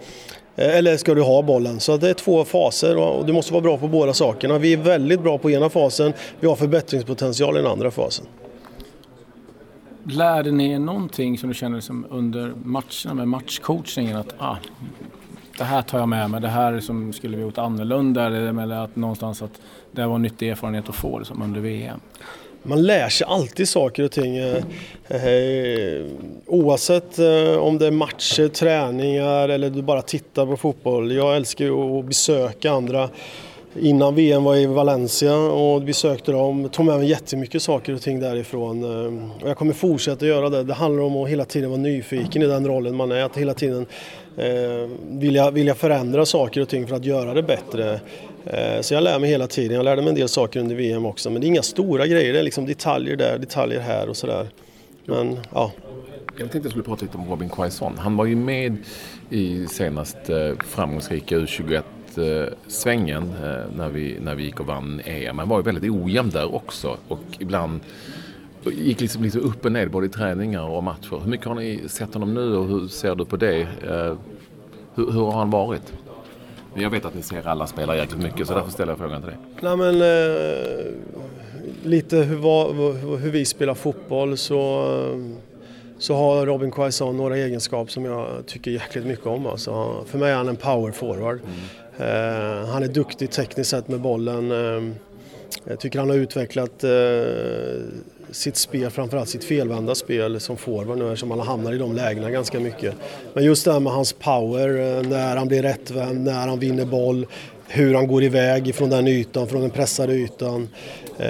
Eh, 0.59 0.77
eller 0.77 0.97
ska 0.97 1.13
du 1.13 1.21
ha 1.21 1.41
bollen? 1.41 1.79
Så 1.79 1.97
det 1.97 2.09
är 2.09 2.13
två 2.13 2.45
faser 2.45 2.97
och 2.97 3.25
du 3.25 3.33
måste 3.33 3.53
vara 3.53 3.61
bra 3.61 3.77
på 3.77 3.87
båda 3.87 4.13
sakerna. 4.13 4.57
Vi 4.57 4.73
är 4.73 4.77
väldigt 4.77 5.21
bra 5.21 5.37
på 5.37 5.51
ena 5.51 5.69
fasen, 5.69 6.13
vi 6.39 6.47
har 6.47 6.55
förbättringspotential 6.55 7.57
i 7.57 7.61
den 7.61 7.71
andra 7.71 7.91
fasen. 7.91 8.25
Lärde 10.03 10.51
ni 10.51 10.71
er 10.71 10.79
någonting 10.79 11.37
som 11.37 11.49
du 11.49 11.55
känner 11.55 11.79
som 11.79 12.05
under 12.09 12.53
matcherna 12.63 13.13
med 13.13 13.27
matchcoachningen 13.27 14.17
att 14.17 14.35
ah, 14.37 14.57
det 15.57 15.63
här 15.63 15.81
tar 15.81 15.99
jag 15.99 16.09
med 16.09 16.29
mig, 16.29 16.41
det 16.41 16.47
här 16.47 16.79
som 16.79 17.13
skulle 17.13 17.37
vi 17.37 17.43
gjort 17.43 17.57
annorlunda 17.57 18.25
eller 18.25 18.83
att 18.83 18.95
någonstans 18.95 19.41
att 19.41 19.61
det 19.91 20.05
var 20.05 20.15
en 20.15 20.21
nyttig 20.21 20.49
erfarenhet 20.49 20.89
att 20.89 20.95
få 20.95 21.19
liksom, 21.19 21.41
under 21.41 21.61
VM? 21.61 21.99
Man 22.69 22.83
lär 22.83 23.09
sig 23.09 23.27
alltid 23.27 23.69
saker 23.69 24.03
och 24.03 24.11
ting. 24.11 24.37
Eh, 24.37 24.63
eh, 25.07 26.05
oavsett 26.45 27.19
eh, 27.19 27.57
om 27.57 27.77
det 27.77 27.87
är 27.87 27.91
matcher, 27.91 28.47
träningar 28.47 29.49
eller 29.49 29.69
du 29.69 29.81
bara 29.81 30.01
tittar 30.01 30.45
på 30.45 30.57
fotboll. 30.57 31.11
Jag 31.11 31.35
älskar 31.35 31.65
ju 31.65 31.99
att 31.99 32.05
besöka 32.05 32.71
andra. 32.71 33.09
Innan 33.79 34.15
VM 34.15 34.43
var 34.43 34.55
jag 34.55 34.63
i 34.63 34.65
Valencia 34.65 35.35
och 35.37 35.81
besökte 35.81 36.31
dem. 36.31 36.69
Tog 36.69 36.85
med 36.85 36.97
mig 36.97 37.09
jättemycket 37.09 37.61
saker 37.61 37.93
och 37.93 38.01
ting 38.01 38.19
därifrån. 38.19 38.83
Och 39.41 39.49
jag 39.49 39.57
kommer 39.57 39.73
fortsätta 39.73 40.25
göra 40.25 40.49
det. 40.49 40.63
Det 40.63 40.73
handlar 40.73 41.03
om 41.03 41.17
att 41.17 41.29
hela 41.29 41.45
tiden 41.45 41.69
vara 41.69 41.81
nyfiken 41.81 42.41
i 42.41 42.45
den 42.45 42.67
rollen 42.67 42.95
man 42.95 43.11
är. 43.11 43.23
Att 43.23 43.37
hela 43.37 43.53
tiden 43.53 43.85
vilja, 45.09 45.51
vilja 45.51 45.75
förändra 45.75 46.25
saker 46.25 46.61
och 46.61 46.69
ting 46.69 46.87
för 46.87 46.95
att 46.95 47.05
göra 47.05 47.33
det 47.33 47.43
bättre. 47.43 47.99
Eh, 48.45 48.81
så 48.81 48.93
jag 48.93 49.03
lär 49.03 49.19
mig 49.19 49.29
hela 49.29 49.47
tiden. 49.47 49.75
Jag 49.75 49.83
lärde 49.83 50.01
mig 50.01 50.09
en 50.09 50.15
del 50.15 50.29
saker 50.29 50.59
under 50.59 50.75
VM 50.75 51.05
också. 51.05 51.29
Men 51.29 51.41
det 51.41 51.47
är 51.47 51.49
inga 51.49 51.61
stora 51.61 52.07
grejer. 52.07 52.33
Det 52.33 52.39
är 52.39 52.43
liksom 52.43 52.65
detaljer 52.65 53.15
där, 53.15 53.37
detaljer 53.37 53.79
här 53.79 54.09
och 54.09 54.17
sådär. 54.17 54.47
Men 55.05 55.39
ja. 55.53 55.71
Jag 56.37 56.51
tänkte 56.51 56.57
jag 56.57 56.71
skulle 56.71 56.83
prata 56.83 57.05
lite 57.05 57.17
om 57.17 57.29
Robin 57.29 57.49
Quaison. 57.49 57.97
Han 57.97 58.17
var 58.17 58.25
ju 58.25 58.35
med 58.35 58.77
i 59.29 59.67
senaste 59.67 60.47
eh, 60.47 60.55
framgångsrika 60.65 61.37
U21-svängen 61.37 63.23
eh, 63.23 63.77
när 63.77 63.89
vi, 63.89 64.17
när 64.21 64.35
vi 64.35 64.43
gick 64.43 64.59
och 64.59 64.65
vann 64.65 65.01
EM. 65.05 65.39
Han 65.39 65.49
var 65.49 65.57
ju 65.57 65.63
väldigt 65.63 65.91
ojämn 65.91 66.29
där 66.29 66.55
också 66.55 66.97
och 67.07 67.19
ibland 67.39 67.79
gick 68.63 69.01
liksom 69.01 69.23
lite 69.23 69.39
upp 69.39 69.65
och 69.65 69.71
ned 69.71 69.91
både 69.91 70.05
i 70.05 70.09
träningar 70.09 70.69
och 70.69 70.83
matcher. 70.83 71.19
Hur 71.23 71.29
mycket 71.29 71.47
har 71.47 71.55
ni 71.55 71.81
sett 71.87 72.13
honom 72.13 72.33
nu 72.33 72.55
och 72.55 72.67
hur 72.67 72.87
ser 72.87 73.15
du 73.15 73.25
på 73.25 73.37
det? 73.37 73.67
Hur, 74.95 75.11
hur 75.11 75.25
har 75.25 75.31
han 75.31 75.49
varit? 75.49 75.93
Jag 76.73 76.89
vet 76.89 77.05
att 77.05 77.15
ni 77.15 77.21
ser 77.21 77.47
alla 77.47 77.67
spelare 77.67 77.97
jäkligt 77.97 78.23
mycket 78.23 78.47
så 78.47 78.53
därför 78.53 78.71
ställer 78.71 78.91
jag 78.91 78.99
frågan 78.99 79.21
till 79.21 79.29
dig. 79.29 79.39
Nej, 79.61 79.77
men, 79.77 80.01
eh, 80.01 80.93
lite 81.83 82.17
hur, 82.17 82.35
var, 82.35 82.73
hur, 83.17 83.31
vi 83.31 83.45
spelar 83.45 83.73
fotboll 83.73 84.37
så, 84.37 84.85
så 85.97 86.15
har 86.15 86.45
Robin 86.45 86.71
Quaison 86.71 87.17
några 87.17 87.37
egenskaper 87.37 87.91
som 87.91 88.05
jag 88.05 88.27
tycker 88.45 88.71
jäkligt 88.71 89.05
mycket 89.05 89.25
om. 89.25 89.45
Alltså, 89.45 90.03
för 90.07 90.17
mig 90.17 90.31
är 90.31 90.35
han 90.35 90.47
en 90.47 90.55
power 90.55 90.91
forward. 90.91 91.39
Mm. 91.39 91.59
Eh, 91.99 92.67
han 92.67 92.83
är 92.83 92.87
duktig 92.87 93.31
tekniskt 93.31 93.69
sett 93.69 93.87
med 93.87 93.99
bollen. 93.99 94.51
Eh, 94.51 94.93
jag 95.63 95.79
tycker 95.79 95.99
han 95.99 96.09
har 96.09 96.17
utvecklat 96.17 96.83
eh, 96.83 96.89
sitt 98.31 98.55
spel, 98.55 98.89
framförallt 98.89 99.29
sitt 99.29 99.43
felvända 99.43 99.95
spel 99.95 100.39
som 100.39 100.57
forward 100.57 100.97
nu 100.97 101.05
eftersom 101.05 101.31
han 101.31 101.39
hamnar 101.39 101.73
i 101.73 101.77
de 101.77 101.95
lägena 101.95 102.31
ganska 102.31 102.59
mycket. 102.59 102.95
Men 103.33 103.43
just 103.43 103.65
det 103.65 103.73
här 103.73 103.79
med 103.79 103.93
hans 103.93 104.13
power, 104.13 104.69
eh, 104.69 105.09
när 105.09 105.37
han 105.37 105.47
blir 105.47 105.61
rättvänd, 105.61 106.23
när 106.23 106.47
han 106.47 106.59
vinner 106.59 106.85
boll, 106.85 107.27
hur 107.67 107.93
han 107.93 108.07
går 108.07 108.23
iväg 108.23 108.75
från 108.75 108.89
den 108.89 109.07
ytan, 109.07 109.47
från 109.47 109.61
den 109.61 109.69
pressade 109.69 110.13
ytan. 110.13 110.69
Eh, 111.17 111.27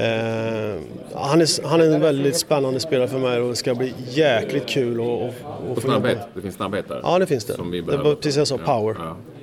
han, 1.13 1.41
är, 1.41 1.67
han 1.67 1.81
är 1.81 1.85
en 1.85 2.01
väldigt 2.01 2.37
spännande 2.37 2.79
spelare 2.79 3.07
för 3.07 3.19
mig 3.19 3.39
och 3.39 3.49
det 3.49 3.55
ska 3.55 3.75
bli 3.75 3.93
jäkligt 4.09 4.67
kul 4.67 4.99
att, 5.01 5.75
få 5.75 5.81
snabbhet. 5.81 6.17
Det 6.33 6.41
finns 6.41 6.55
snabbhet 6.55 6.87
där? 6.87 6.99
Ja, 7.03 7.19
det 7.19 7.25
finns 7.25 7.45
det. 7.45 7.53
Det 7.53 8.15
precis 8.15 8.33
som 8.33 8.39
jag 8.39 8.47
sa, 8.47 8.57
power. 8.57 8.95
Ja, 8.99 9.05
ja. 9.05 9.38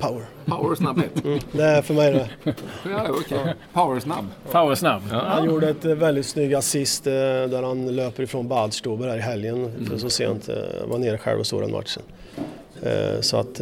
Power. 0.00 0.24
Power 0.44 0.74
snabbhet? 0.74 1.24
Mm, 1.24 1.38
det 1.52 1.64
är 1.64 1.82
för 1.82 1.94
mig 1.94 2.12
det. 2.12 2.54
ja, 2.90 3.10
okay. 3.10 3.54
Power 3.72 4.00
snabb. 4.00 4.26
Power 4.52 4.74
snabb. 4.74 5.02
Ja. 5.10 5.22
Han 5.26 5.44
gjorde 5.44 5.68
ett 5.68 5.84
eh, 5.84 5.94
väldigt 5.94 6.26
snygg 6.26 6.54
assist 6.54 7.06
eh, 7.06 7.12
där 7.12 7.62
han 7.62 7.96
löper 7.96 8.22
ifrån 8.22 8.48
Badstuber 8.48 9.08
här 9.08 9.16
i 9.16 9.20
helgen. 9.20 9.64
Mm. 9.64 9.98
Så 9.98 10.10
sent. 10.10 10.48
Eh, 10.48 10.56
var 10.88 10.98
nere 10.98 11.18
själv 11.18 11.40
och 11.40 11.46
såg 11.46 11.60
den 11.60 11.72
matchen. 11.72 12.02
Så 13.20 13.36
att 13.36 13.60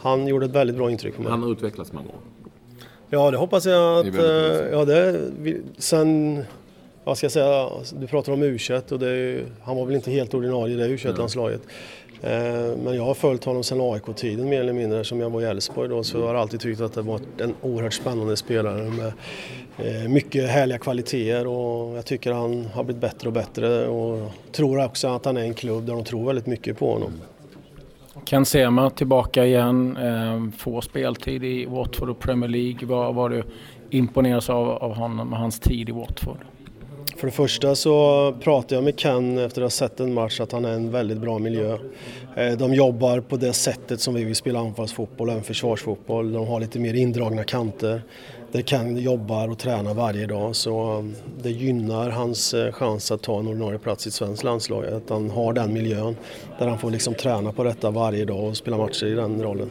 han 0.00 0.26
gjorde 0.26 0.46
ett 0.46 0.52
väldigt 0.52 0.76
bra 0.76 0.90
intryck 0.90 1.16
på 1.16 1.22
mig. 1.22 1.30
Han 1.30 1.42
har 1.42 1.52
utvecklats 1.52 1.92
med 1.92 2.02
år. 2.02 2.14
Ja, 3.10 3.30
det 3.30 3.36
hoppas 3.36 3.66
jag 3.66 4.06
att... 4.06 4.14
Ja, 4.72 4.84
det, 4.84 5.20
sen... 5.78 6.44
Vad 7.08 7.18
ska 7.18 7.24
jag 7.24 7.32
säga? 7.32 7.68
Du 8.00 8.06
pratar 8.06 8.32
om 8.32 8.42
u 8.42 8.58
och 8.90 8.98
det, 8.98 9.44
han 9.62 9.76
var 9.76 9.86
väl 9.86 9.94
inte 9.94 10.10
helt 10.10 10.34
ordinarie 10.34 10.74
i 10.74 10.76
det 10.76 10.86
u 10.88 10.98
landslaget 11.16 11.60
Eh, 12.22 12.76
men 12.84 12.96
jag 12.96 13.04
har 13.04 13.14
följt 13.14 13.44
honom 13.44 13.62
sedan 13.62 13.80
AIK-tiden 13.80 14.48
mer 14.48 14.60
eller 14.60 14.72
mindre. 14.72 15.04
Som 15.04 15.20
jag 15.20 15.30
var 15.30 15.40
i 15.40 15.44
Elfsborg 15.44 15.88
då 15.88 16.02
så 16.02 16.18
jag 16.18 16.26
har 16.26 16.34
alltid 16.34 16.60
tyckt 16.60 16.80
att 16.80 16.92
det 16.92 17.02
var 17.02 17.20
en 17.38 17.54
oerhört 17.62 17.92
spännande 17.92 18.36
spelare 18.36 18.90
med 18.90 19.12
eh, 19.78 20.08
mycket 20.08 20.50
härliga 20.50 20.78
kvaliteter 20.78 21.46
och 21.46 21.96
jag 21.96 22.06
tycker 22.06 22.32
han 22.32 22.66
har 22.66 22.84
blivit 22.84 23.00
bättre 23.00 23.28
och 23.28 23.32
bättre 23.32 23.86
och 23.86 24.30
tror 24.52 24.84
också 24.84 25.08
att 25.08 25.24
han 25.24 25.36
är 25.36 25.42
en 25.42 25.54
klubb 25.54 25.86
där 25.86 25.94
de 25.94 26.04
tror 26.04 26.26
väldigt 26.26 26.46
mycket 26.46 26.78
på 26.78 26.92
honom. 26.92 27.12
Ken 28.24 28.44
Sema 28.44 28.90
tillbaka 28.90 29.44
igen, 29.44 29.96
eh, 29.96 30.58
få 30.58 30.80
speltid 30.80 31.44
i 31.44 31.66
Watford 31.66 32.10
och 32.10 32.18
Premier 32.18 32.48
League. 32.48 32.88
Vad 32.88 33.14
var 33.14 33.28
du 33.28 33.42
imponeras 33.90 34.50
av, 34.50 34.68
av 34.68 34.94
honom 34.94 35.32
och 35.32 35.38
hans 35.38 35.60
tid 35.60 35.88
i 35.88 35.92
Watford? 35.92 36.38
För 37.18 37.26
det 37.26 37.32
första 37.32 37.74
så 37.74 38.32
pratade 38.40 38.74
jag 38.74 38.84
med 38.84 39.00
Ken 39.00 39.38
efter 39.38 39.62
att 39.62 39.64
ha 39.64 39.70
sett 39.70 40.00
en 40.00 40.14
match 40.14 40.40
att 40.40 40.52
han 40.52 40.64
är 40.64 40.72
en 40.72 40.90
väldigt 40.90 41.18
bra 41.18 41.38
miljö. 41.38 41.78
Eh, 42.36 42.52
de 42.58 42.74
jobbar 42.74 43.20
på 43.20 43.36
det 43.36 43.52
sättet 43.52 44.00
som 44.00 44.14
vi 44.14 44.24
vill 44.24 44.36
spela 44.36 44.60
anfallsfotboll, 44.60 45.30
även 45.30 45.42
försvarsfotboll. 45.42 46.32
De 46.32 46.46
har 46.46 46.60
lite 46.60 46.78
mer 46.78 46.94
indragna 46.94 47.44
kanter 47.44 48.02
där 48.52 48.62
Ken 48.62 48.96
jobbar 48.96 49.48
och 49.48 49.58
tränar 49.58 49.94
varje 49.94 50.26
dag 50.26 50.56
så 50.56 51.04
det 51.42 51.50
gynnar 51.50 52.10
hans 52.10 52.54
eh, 52.54 52.72
chans 52.72 53.10
att 53.10 53.22
ta 53.22 53.38
en 53.38 53.48
ordinarie 53.48 53.78
plats 53.78 54.06
i 54.06 54.08
ett 54.08 54.14
svenskt 54.14 54.44
landslag. 54.44 54.86
Att 54.86 55.10
han 55.10 55.30
har 55.30 55.52
den 55.52 55.72
miljön 55.72 56.16
där 56.58 56.66
han 56.66 56.78
får 56.78 56.90
liksom 56.90 57.14
träna 57.14 57.52
på 57.52 57.64
detta 57.64 57.90
varje 57.90 58.24
dag 58.24 58.44
och 58.44 58.56
spela 58.56 58.76
matcher 58.76 59.06
i 59.06 59.14
den 59.14 59.42
rollen. 59.42 59.70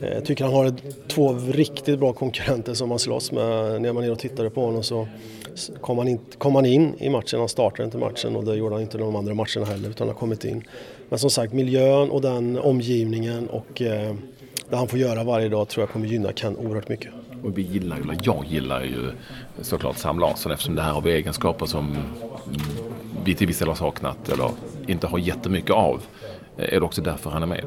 Eh, 0.00 0.08
jag 0.08 0.24
tycker 0.24 0.44
han 0.44 0.54
har 0.54 0.74
två 1.08 1.32
riktigt 1.32 1.98
bra 1.98 2.12
konkurrenter 2.12 2.74
som 2.74 2.90
han 2.90 2.98
slåss 2.98 3.32
med. 3.32 3.82
När 3.82 3.92
man 3.92 4.04
är 4.04 4.12
och 4.12 4.18
tittade 4.18 4.50
på 4.50 4.64
honom 4.64 4.82
så 4.82 5.08
kom 5.80 5.98
han, 5.98 6.08
in, 6.08 6.18
kom 6.38 6.54
han 6.54 6.66
in 6.66 6.94
i 6.98 7.08
matchen, 7.08 7.38
han 7.38 7.48
startade 7.48 7.84
inte 7.84 7.98
matchen 7.98 8.36
och 8.36 8.44
det 8.44 8.56
gjorde 8.56 8.74
han 8.74 8.82
inte 8.82 8.98
de 8.98 9.16
andra 9.16 9.34
matcherna 9.34 9.66
heller 9.66 9.88
utan 9.88 10.08
han 10.08 10.14
har 10.14 10.20
kommit 10.20 10.44
in. 10.44 10.64
Men 11.08 11.18
som 11.18 11.30
sagt 11.30 11.52
miljön 11.52 12.10
och 12.10 12.22
den 12.22 12.58
omgivningen 12.58 13.48
och 13.48 13.82
eh, 13.82 14.14
det 14.70 14.76
han 14.76 14.88
får 14.88 14.98
göra 14.98 15.24
varje 15.24 15.48
dag 15.48 15.68
tror 15.68 15.82
jag 15.82 15.90
kommer 15.90 16.06
gynna 16.06 16.32
Ken 16.32 16.56
oerhört 16.56 16.88
mycket. 16.88 17.10
Och 17.42 17.58
vi 17.58 17.62
gillar, 17.62 17.96
ju, 17.96 18.02
jag 18.22 18.44
gillar 18.48 18.82
ju 18.82 19.10
såklart 19.60 19.96
Sam 19.96 20.18
Larsson 20.18 20.52
eftersom 20.52 20.74
det 20.74 20.82
här 20.82 20.92
har 20.92 21.00
vi 21.00 21.12
egenskaper 21.12 21.66
som 21.66 21.96
vi 23.24 23.34
till 23.34 23.46
viss 23.46 23.58
del 23.58 23.68
har 23.68 23.74
saknat 23.74 24.28
eller 24.28 24.50
inte 24.86 25.06
har 25.06 25.18
jättemycket 25.18 25.70
av. 25.70 26.02
Eh, 26.56 26.74
är 26.74 26.80
det 26.80 26.86
också 26.86 27.02
därför 27.02 27.30
han 27.30 27.42
är 27.42 27.46
med? 27.46 27.64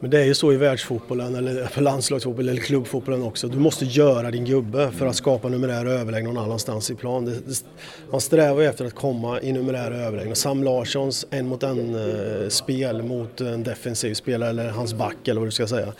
Men 0.00 0.10
det 0.10 0.20
är 0.20 0.24
ju 0.24 0.34
så 0.34 0.52
i 0.52 0.56
världsfotbollen, 0.56 1.34
eller 1.34 1.80
landslagsfotbollen 1.80 2.50
eller 2.50 2.62
klubbfotbollen 2.62 3.22
också. 3.22 3.48
Du 3.48 3.58
måste 3.58 3.84
göra 3.84 4.30
din 4.30 4.44
gubbe 4.44 4.90
för 4.90 5.06
att 5.06 5.16
skapa 5.16 5.48
numerära 5.48 5.90
överlägg 5.90 6.24
någon 6.24 6.38
annanstans 6.38 6.90
i 6.90 6.94
plan. 6.94 7.24
Det, 7.24 7.32
det, 7.32 7.64
man 8.10 8.20
strävar 8.20 8.60
ju 8.60 8.66
efter 8.66 8.84
att 8.84 8.94
komma 8.94 9.40
i 9.40 9.52
numerära 9.52 9.96
överlägg. 9.96 10.36
Sam 10.36 10.64
Larssons 10.64 11.26
en 11.30 11.48
mot 11.48 11.62
en 11.62 11.94
eh, 11.94 12.48
spel 12.48 13.02
mot 13.02 13.40
en 13.40 13.62
defensiv 13.62 14.14
spelare 14.14 14.50
eller 14.50 14.68
hans 14.68 14.94
back 14.94 15.28
eller 15.28 15.40
vad 15.40 15.48
du 15.48 15.52
ska 15.52 15.66
säga 15.66 15.92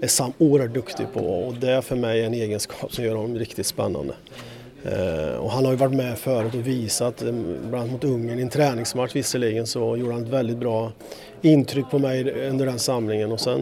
är 0.00 0.08
Sam 0.08 0.32
oerhört 0.38 0.74
duktig 0.74 1.06
på 1.12 1.20
och 1.20 1.54
det 1.54 1.70
är 1.70 1.80
för 1.80 1.96
mig 1.96 2.24
en 2.24 2.34
egenskap 2.34 2.94
som 2.94 3.04
gör 3.04 3.14
honom 3.14 3.38
riktigt 3.38 3.66
spännande. 3.66 4.14
Eh, 4.84 5.36
och 5.36 5.50
han 5.50 5.64
har 5.64 5.72
ju 5.72 5.78
varit 5.78 5.94
med 5.94 6.18
förut 6.18 6.54
och 6.54 6.66
visat, 6.66 7.22
eh, 7.22 7.32
bland 7.32 7.74
annat 7.74 7.90
mot 7.90 8.04
Ungern 8.04 8.38
i 8.38 8.42
en 8.42 8.48
träningsmatch 8.48 9.16
visserligen 9.16 9.66
så 9.66 9.96
gjorde 9.96 10.12
han 10.12 10.22
ett 10.22 10.28
väldigt 10.28 10.58
bra 10.58 10.92
intryck 11.42 11.90
på 11.90 11.98
mig 11.98 12.48
under 12.48 12.66
den 12.66 12.78
samlingen 12.78 13.32
och 13.32 13.40
sen 13.40 13.60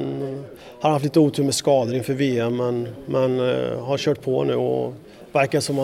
har 0.81 0.83
han 0.83 0.93
haft 0.93 1.05
lite 1.05 1.21
otur 1.21 1.45
med 1.45 1.55
skador 1.55 1.95
inför 1.95 2.13
VM 2.15 2.57
men, 2.57 2.89
men 3.07 3.41
uh, 3.41 3.81
har 3.81 3.99
kört 3.99 4.23
på 4.23 4.45
nu 4.45 4.55
och 4.55 4.95
verkar 5.33 5.61
som 5.61 5.79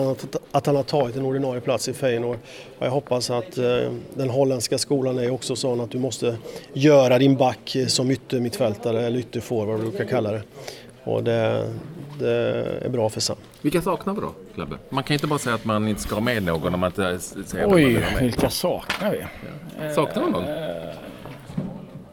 att, 0.51 0.65
han 0.65 0.75
har 0.75 0.83
tagit 0.83 1.15
en 1.15 1.25
ordinarie 1.25 1.61
plats 1.61 1.87
i 1.87 1.93
Feyenoord. 1.93 2.37
Och 2.79 2.85
jag 2.85 2.91
hoppas 2.91 3.29
att 3.29 3.57
uh, 3.57 3.91
den 4.13 4.29
holländska 4.29 4.77
skolan 4.77 5.19
är 5.19 5.29
också 5.29 5.55
sån 5.55 5.81
att 5.81 5.91
du 5.91 5.99
måste 5.99 6.37
göra 6.73 7.19
din 7.19 7.35
back 7.35 7.77
som 7.87 8.11
yttermittfältare 8.11 9.05
eller 9.05 9.19
ytterforward 9.19 9.67
vad 9.67 9.79
du 9.79 9.89
brukar 9.89 10.05
kalla 10.05 10.31
det. 10.31 10.41
Och 11.03 11.23
det, 11.23 11.69
det 12.19 12.35
är 12.85 12.89
bra 12.89 13.09
för 13.09 13.21
Sam. 13.21 13.37
Vilka 13.61 13.81
saknar 13.81 14.13
vi 14.13 14.21
då, 14.21 14.31
Klabbe? 14.55 14.75
Man 14.89 15.03
kan 15.03 15.13
inte 15.13 15.27
bara 15.27 15.39
säga 15.39 15.55
att 15.55 15.65
man 15.65 15.87
inte 15.87 16.01
ska 16.01 16.15
ha 16.15 16.21
med 16.21 16.43
någon 16.43 16.73
om 16.73 16.79
man 16.79 16.87
inte 16.87 17.19
säger 17.19 17.73
Oj, 17.73 18.05
vilka 18.19 18.49
saknar 18.49 19.11
vi? 19.11 19.25
Ja. 19.81 19.93
Saknar 19.93 20.25
vi 20.25 20.31
någon? 20.31 20.43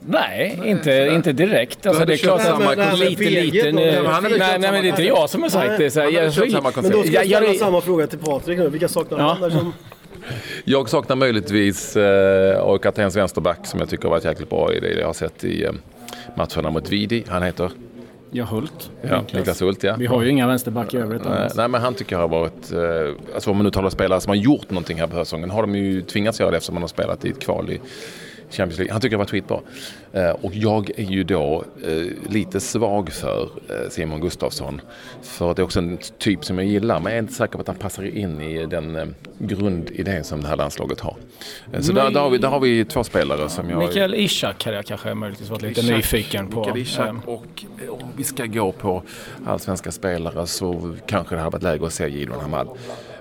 Nej, 0.06 0.56
nej 0.58 0.70
inte, 0.70 1.10
inte 1.12 1.32
direkt. 1.32 1.86
Alltså, 1.86 2.04
det 2.04 2.12
är 2.12 2.16
klart 2.16 2.42
samma 2.42 2.72
att 2.72 2.98
lite, 2.98 3.24
lite. 3.24 3.72
Nu, 3.72 4.02
nej, 4.38 4.38
nej, 4.38 4.58
men 4.58 4.72
det 4.72 4.78
är 4.78 4.84
inte 4.84 5.02
jag 5.02 5.30
som 5.30 5.42
har 5.42 5.50
sagt 5.50 5.78
det. 5.78 5.90
Så 5.90 5.98
jag, 5.98 6.12
jag, 6.12 6.32
samma 6.32 6.72
men 6.74 6.90
då 6.90 7.02
ska 7.02 7.12
jag 7.12 7.26
ställa 7.26 7.54
samma 7.54 7.80
fråga 7.80 8.06
till 8.06 8.18
Patrik 8.18 8.58
nu. 8.58 8.68
Vilka 8.68 8.88
saknar 8.88 9.18
ja. 9.18 9.36
han? 9.40 9.50
Som... 9.50 9.72
Jag 10.64 10.88
saknar 10.88 11.16
möjligtvis 11.16 11.96
eh, 11.96 12.64
AIK 12.64 12.86
Atens 12.86 13.16
vänsterback 13.16 13.66
som 13.66 13.80
jag 13.80 13.88
tycker 13.88 14.04
har 14.04 14.10
varit 14.10 14.24
jäkligt 14.24 14.50
bra 14.50 14.74
i 14.74 14.80
det 14.80 14.92
jag 14.92 15.06
har 15.06 15.12
sett 15.12 15.44
i 15.44 15.64
eh, 15.64 15.72
matcherna 16.36 16.70
mot 16.70 16.88
Vidi. 16.88 17.24
Han 17.28 17.42
heter? 17.42 17.70
Ja, 18.30 18.44
Hult. 18.44 18.90
Ja, 19.02 19.24
Niklas 19.32 19.62
Hult 19.62 19.82
ja. 19.82 19.94
Vi 19.98 20.06
har 20.06 20.22
ju 20.22 20.30
inga 20.30 20.46
vänsterback 20.46 20.94
i 20.94 20.96
övrigt. 20.96 21.24
Nej, 21.24 21.50
nej, 21.54 21.68
men 21.68 21.80
han 21.80 21.94
tycker 21.94 22.16
jag 22.16 22.20
har 22.20 22.28
varit, 22.28 22.72
eh, 22.72 23.34
alltså 23.34 23.50
om 23.50 23.56
man 23.56 23.64
nu 23.64 23.70
talar 23.70 23.90
spelare 23.90 24.20
som 24.20 24.30
har 24.30 24.36
gjort 24.36 24.70
någonting 24.70 24.98
här 24.98 25.06
på 25.06 25.16
höstsäsongen 25.16 25.50
har 25.50 25.62
de 25.62 25.74
ju 25.74 26.02
tvingats 26.02 26.40
göra 26.40 26.50
det 26.50 26.56
eftersom 26.56 26.74
man 26.74 26.82
har 26.82 26.88
spelat 26.88 27.24
i 27.24 27.28
ett 27.28 27.40
kval 27.40 27.70
i 27.70 27.80
Champions 28.50 28.78
League. 28.78 28.92
Han 28.92 29.00
tycker 29.00 29.14
jag 29.14 29.18
var 29.18 29.26
skitbra. 29.26 29.60
Eh, 30.12 30.30
och 30.30 30.54
jag 30.54 30.90
är 30.96 31.04
ju 31.04 31.24
då 31.24 31.64
eh, 31.84 32.30
lite 32.32 32.60
svag 32.60 33.12
för 33.12 33.42
eh, 33.42 33.90
Simon 33.90 34.20
Gustafsson. 34.20 34.80
För 35.22 35.54
det 35.54 35.62
är 35.62 35.64
också 35.64 35.78
en 35.78 35.98
typ 36.18 36.44
som 36.44 36.58
jag 36.58 36.66
gillar. 36.66 37.00
Men 37.00 37.12
jag 37.12 37.18
är 37.18 37.22
inte 37.22 37.34
säker 37.34 37.52
på 37.52 37.60
att 37.60 37.66
han 37.66 37.76
passar 37.76 38.16
in 38.16 38.40
i 38.40 38.66
den 38.66 39.14
grundidé 39.38 40.24
som 40.24 40.40
det 40.40 40.48
här 40.48 40.56
landslaget 40.56 41.00
har. 41.00 41.16
Så 41.80 41.92
där, 41.92 42.10
där, 42.10 42.20
har 42.20 42.30
vi, 42.30 42.38
där 42.38 42.48
har 42.48 42.60
vi 42.60 42.84
två 42.84 43.04
spelare 43.04 43.48
som 43.48 43.70
jag... 43.70 43.78
Mikael 43.78 44.14
Ishak 44.14 44.64
hade 44.64 44.76
jag 44.76 44.86
kanske 44.86 45.14
möjligtvis 45.14 45.50
varit 45.50 45.62
lite 45.62 45.80
Ishak, 45.80 45.96
nyfiken 45.96 46.48
på. 46.48 46.58
Mikael 46.58 46.78
Ishak 46.78 47.16
och 47.26 47.64
om 47.88 48.08
vi 48.16 48.24
ska 48.24 48.46
gå 48.46 48.72
på 48.72 49.02
allsvenska 49.46 49.92
spelare 49.92 50.46
så 50.46 50.96
kanske 51.06 51.34
det 51.34 51.40
hade 51.40 51.52
varit 51.52 51.62
läge 51.62 51.86
att 51.86 51.92
se 51.92 52.08
Gidon 52.08 52.40
Hamad. 52.40 52.68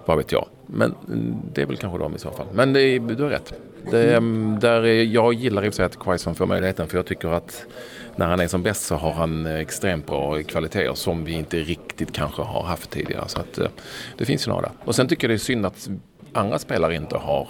Vad 0.09 0.17
vet 0.17 0.31
jag. 0.31 0.47
Men 0.65 0.95
mm, 1.07 1.35
det 1.53 1.61
är 1.61 1.65
väl 1.65 1.77
kanske 1.77 1.99
de 1.99 2.15
i 2.15 2.19
så 2.19 2.31
fall. 2.31 2.45
Men 2.53 2.73
det, 2.73 2.99
du 2.99 3.23
har 3.23 3.29
rätt. 3.29 3.53
Det, 3.91 4.15
mm, 4.15 4.59
där 4.59 4.83
jag 4.83 5.33
gillar 5.33 5.65
i 5.65 5.69
och 5.69 5.73
för 5.73 5.75
sig 5.75 5.85
att 5.85 5.99
Quaison 5.99 6.35
får 6.35 6.45
möjligheten 6.45 6.87
för 6.87 6.97
jag 6.97 7.05
tycker 7.05 7.29
att 7.29 7.65
när 8.15 8.27
han 8.27 8.39
är 8.39 8.47
som 8.47 8.63
bäst 8.63 8.85
så 8.85 8.95
har 8.95 9.11
han 9.11 9.45
eh, 9.45 9.55
extremt 9.55 10.05
bra 10.07 10.43
kvaliteter 10.43 10.93
som 10.93 11.25
vi 11.25 11.31
inte 11.31 11.57
riktigt 11.57 12.11
kanske 12.11 12.41
har 12.41 12.63
haft 12.63 12.89
tidigare. 12.89 13.27
Så 13.27 13.39
att, 13.39 13.57
eh, 13.57 13.67
det 14.17 14.25
finns 14.25 14.47
ju 14.47 14.49
några 14.49 14.61
där. 14.61 14.71
Och 14.85 14.95
sen 14.95 15.07
tycker 15.07 15.27
jag 15.27 15.29
det 15.29 15.35
är 15.35 15.45
synd 15.45 15.65
att 15.65 15.89
andra 16.33 16.59
spelare 16.59 16.95
inte 16.95 17.17
har 17.17 17.47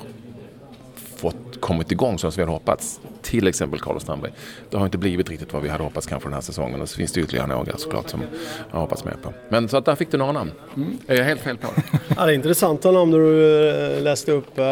fått 1.20 1.62
kommit 1.62 1.92
igång 1.92 2.20
som 2.20 2.32
vi 2.36 2.42
hade 2.42 2.52
hoppats. 2.52 3.00
Till 3.22 3.48
exempel 3.48 3.80
Carlos 3.80 4.04
Strandberg. 4.04 4.32
Det 4.70 4.78
har 4.78 4.86
inte 4.86 4.98
blivit 4.98 5.30
riktigt 5.30 5.54
vad 5.54 5.62
vi 5.62 5.70
hade 5.70 5.84
hoppats 5.84 6.08
kanske 6.08 6.30
den 6.30 6.34
här 6.34 6.42
säsongen. 6.42 6.82
Och 6.82 6.90
så 6.90 6.98
finns 6.98 7.12
det 7.12 7.22
ytterligare 7.22 7.48
några 7.48 7.78
såklart 7.78 8.10
som 8.10 8.22
jag 8.70 8.76
har 8.76 8.82
hoppats 8.82 9.06
mer 9.06 9.16
på. 9.22 9.34
Men 9.50 9.70
så 9.70 9.78
att 9.78 9.86
där 9.86 9.96
fick 9.96 10.12
du 10.12 10.18
några 10.18 10.32
namn. 10.32 10.52
Mm. 10.76 10.98
Är 11.08 11.16
jag 11.16 11.26
helt 11.26 11.42
fel 11.42 11.58
på 11.58 11.68
det? 11.76 11.84
ja, 12.18 12.26
det 12.26 12.32
är 12.32 12.36
intressanta 12.36 12.92
namn 12.92 13.12
du 13.12 13.60
eh, 13.70 14.02
läste 14.02 14.32
upp. 14.32 14.58
Eh, 14.58 14.66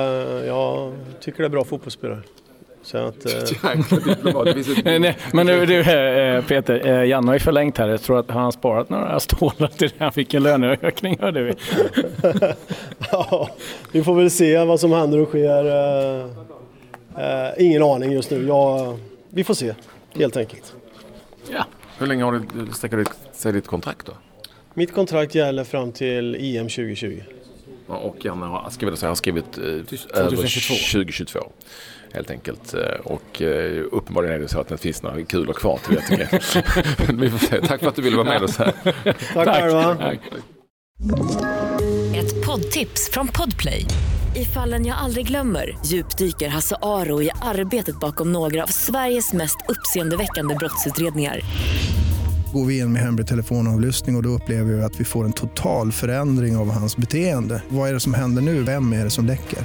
jag 0.47 0.93
tycker 1.19 1.39
det 1.39 1.47
är 1.47 1.49
bra 1.49 1.63
fotbollsspelare. 1.63 2.21
Så 2.87 2.97
att, 2.97 3.25
eh... 3.25 3.33
Nej, 4.99 5.17
men 5.33 5.47
du, 5.47 5.65
du 5.65 5.79
eh, 5.79 6.45
Peter, 6.45 6.87
eh, 6.87 7.05
Janne 7.05 7.27
har 7.27 7.33
ju 7.33 7.39
förlängt 7.39 7.77
här. 7.77 7.87
Jag 7.87 8.01
tror 8.01 8.19
att 8.19 8.29
han 8.29 8.43
har 8.43 8.51
sparat 8.51 8.89
några 8.89 9.19
stålar 9.19 9.67
till 9.67 9.89
det. 9.89 10.03
Han 10.03 10.11
fick 10.11 10.33
en 10.33 10.43
löneökning 10.43 11.17
hörde 11.19 11.43
vi. 11.43 11.53
ja, 13.11 13.49
vi 13.91 14.03
får 14.03 14.15
väl 14.15 14.31
se 14.31 14.63
vad 14.63 14.79
som 14.79 14.91
händer 14.91 15.19
och 15.19 15.27
sker. 15.27 15.65
Eh, 17.17 17.51
ingen 17.57 17.83
aning 17.83 18.11
just 18.11 18.31
nu. 18.31 18.47
Ja, 18.47 18.97
vi 19.29 19.43
får 19.43 19.53
se, 19.53 19.73
helt 20.13 20.37
enkelt. 20.37 20.73
Ja. 21.51 21.65
Hur 21.97 22.07
länge 22.07 22.23
har 22.23 22.31
du, 22.31 22.73
sträcker 22.73 23.05
sig 23.33 23.53
ditt 23.53 23.67
kontrakt 23.67 24.05
då? 24.05 24.13
Mitt 24.73 24.93
kontrakt 24.93 25.35
gäller 25.35 25.63
fram 25.63 25.91
till 25.91 26.35
EM 26.35 26.69
2020. 26.69 27.21
Och 27.87 28.25
Janne 28.25 28.45
har, 28.45 28.95
säga, 28.95 29.09
har 29.09 29.15
skrivit 29.15 29.57
eh, 29.57 29.63
över 29.63 30.29
2022 30.29 31.39
helt 32.13 32.31
enkelt. 32.31 32.73
Eh, 32.73 32.81
och 33.03 33.41
eh, 33.41 33.83
uppenbarligen 33.91 34.35
är 34.35 34.39
det 34.39 34.47
så 34.47 34.59
att 34.59 34.67
det 34.67 34.77
finns 34.77 35.03
några 35.03 35.23
kulor 35.23 35.53
kvar 35.53 35.79
till 35.87 37.39
se. 37.39 37.61
Tack 37.61 37.79
för 37.79 37.87
att 37.87 37.95
du 37.95 38.01
ville 38.01 38.17
vara 38.17 38.27
med 38.27 38.43
oss 38.43 38.57
här. 38.57 38.73
Tack 39.33 39.47
själva. 39.47 40.13
Ett 42.15 42.45
poddtips 42.45 43.09
från 43.11 43.27
Podplay. 43.27 43.85
I 44.35 44.45
fallen 44.45 44.85
jag 44.85 44.97
aldrig 44.97 45.27
glömmer 45.27 45.77
djupdyker 45.85 46.47
Hasse 46.47 46.75
Aro 46.81 47.21
i 47.21 47.29
arbetet 47.41 47.99
bakom 47.99 48.31
några 48.31 48.63
av 48.63 48.67
Sveriges 48.67 49.33
mest 49.33 49.57
uppseendeväckande 49.67 50.55
brottsutredningar 50.55 51.41
går 52.53 52.65
vi 52.65 52.79
in 52.79 52.93
med 52.93 53.01
hemlig 53.01 53.27
telefonavlyssning 53.27 54.15
och, 54.15 54.19
och 54.19 54.23
då 54.23 54.29
upplever 54.29 54.73
vi 54.73 54.83
att 54.83 54.99
vi 54.99 55.03
får 55.03 55.25
en 55.25 55.33
total 55.33 55.91
förändring 55.91 56.57
av 56.57 56.71
hans 56.71 56.97
beteende. 56.97 57.61
Vad 57.69 57.89
är 57.89 57.93
det 57.93 57.99
som 57.99 58.13
händer 58.13 58.41
nu? 58.41 58.63
Vem 58.63 58.93
är 58.93 59.03
det 59.03 59.09
som 59.09 59.25
läcker? 59.25 59.59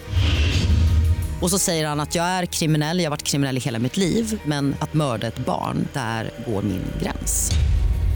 Och 1.43 1.51
så 1.51 1.59
säger 1.59 1.87
han 1.87 2.01
att 2.01 2.15
jag 2.15 2.25
är 2.25 2.47
kriminell, 2.47 2.99
jag 2.99 3.05
har 3.05 3.11
varit 3.11 3.23
kriminell 3.23 3.57
i 3.57 3.61
hela 3.61 3.79
mitt 3.79 3.97
liv 3.97 4.41
men 4.45 4.75
att 4.81 4.95
mörda 4.95 5.27
ett 5.27 5.39
barn, 5.39 5.89
där 5.93 6.31
går 6.47 6.63
min 6.63 6.85
gräns. 7.03 7.51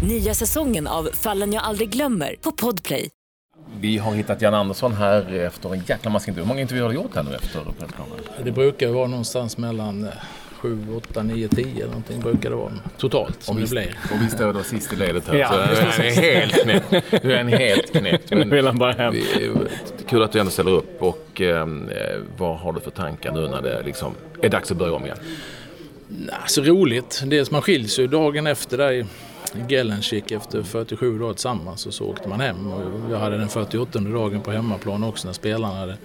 Nya 0.09 0.35
säsongen 0.35 0.87
av 0.87 1.09
Fallen 1.13 1.53
jag 1.53 1.63
aldrig 1.63 1.91
glömmer 1.91 2.37
på 2.41 2.53
Podplay. 2.53 3.09
Vi 3.81 3.99
har 3.99 4.15
hittat 4.15 4.43
Jan 4.43 4.55
Andersson 4.55 4.93
här 4.93 5.33
efter 5.33 5.75
en 5.75 5.83
jäkla 5.87 6.11
massa 6.11 6.31
intervjuer. 6.31 6.45
Hur 6.45 6.49
många 6.49 6.61
intervjuer 6.61 6.87
har 6.87 6.93
du 6.93 6.95
gjort 6.95 7.15
här 7.15 7.23
nu 7.23 7.35
efter 7.35 7.61
presskonferensen? 7.79 8.45
Det 8.45 8.53
brukar 8.53 8.89
vara 8.89 9.07
någonstans 9.07 9.59
mellan 9.59 10.09
7, 10.57 10.87
8, 10.97 11.23
9, 11.23 11.49
10 11.49 11.87
någonting 11.87 12.21
brukar 12.21 12.51
det 12.51 12.57
vara 12.57 12.73
totalt 12.99 13.43
som 13.43 13.61
det 13.61 13.71
blir. 13.71 13.99
Och 14.13 14.23
vi 14.23 14.31
står 14.31 14.53
då 14.53 14.63
sist 14.63 14.93
i 14.93 14.97
ledet 14.97 15.29
här. 15.29 15.35
Ja, 15.35 15.69
så 15.93 16.03
är 16.03 16.11
helt 16.11 16.63
knäckt. 16.63 17.23
Du 17.23 17.33
är 17.33 17.41
en 17.41 17.49
helt 17.49 17.93
knäckt. 17.93 18.31
Nu 18.31 18.45
vill 18.57 18.67
han 18.67 18.79
bara 18.79 18.93
hem. 18.93 19.15
Kul 20.07 20.23
att 20.23 20.33
du 20.33 20.39
ändå 20.39 20.51
ställer 20.51 20.71
upp. 20.71 21.03
Och 21.03 21.41
eh, 21.41 21.67
vad 22.37 22.59
har 22.59 22.73
du 22.73 22.81
för 22.81 22.91
tankar 22.91 23.33
nu 23.33 23.49
när 23.49 23.63
det 23.63 23.83
liksom 23.83 24.15
är 24.43 24.49
dags 24.49 24.71
att 24.71 24.77
börja 24.77 24.93
om 24.93 25.05
igen? 25.05 25.19
Nah, 26.09 26.47
så 26.47 26.63
roligt. 26.63 27.23
Dels 27.27 27.51
man 27.51 27.63
skiljs 27.63 27.99
ju 27.99 28.07
dagen 28.07 28.47
efter 28.47 28.79
där 28.79 28.93
i 28.93 29.07
Gellenschik 29.69 30.31
efter 30.31 30.63
47 30.63 31.19
dagar 31.19 31.33
tillsammans 31.33 31.87
och 31.87 31.95
så 31.95 32.05
åkte 32.05 32.29
man 32.29 32.41
hem. 32.41 32.73
Och 32.73 33.13
jag 33.13 33.19
hade 33.19 33.39
den 33.39 33.49
48 33.49 33.99
dagen 33.99 34.41
på 34.41 34.51
hemmaplan 34.51 35.05
också 35.05 35.29
när 35.29 35.33
spelarna 35.33 35.75
hade 35.75 35.97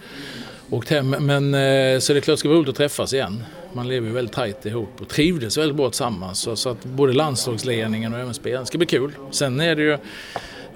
åkt 0.72 0.90
hem. 0.90 1.10
Men 1.10 1.54
eh, 1.54 2.00
så 2.00 2.14
det 2.14 2.20
är 2.20 2.22
klart 2.22 2.34
det 2.34 2.38
ska 2.38 2.50
vara 2.50 2.58
roligt 2.58 2.70
att 2.70 2.76
träffas 2.76 3.14
igen. 3.14 3.44
Man 3.74 3.88
lever 3.88 4.08
ju 4.08 4.14
väldigt 4.14 4.36
tajt 4.36 4.66
ihop 4.66 5.02
och 5.02 5.08
trivdes 5.08 5.58
väldigt 5.58 5.78
bra 5.78 5.90
tillsammans. 5.90 6.40
Så, 6.40 6.56
så 6.56 6.70
att 6.70 6.86
både 6.86 7.14
landslagsledningen 7.14 8.14
och 8.14 8.20
även 8.20 8.34
spelarna 8.34 8.66
ska 8.66 8.78
bli 8.78 8.88
kul. 8.88 9.12
Sen 9.32 9.60
är 9.60 9.76
det 9.76 9.82
ju 9.82 9.98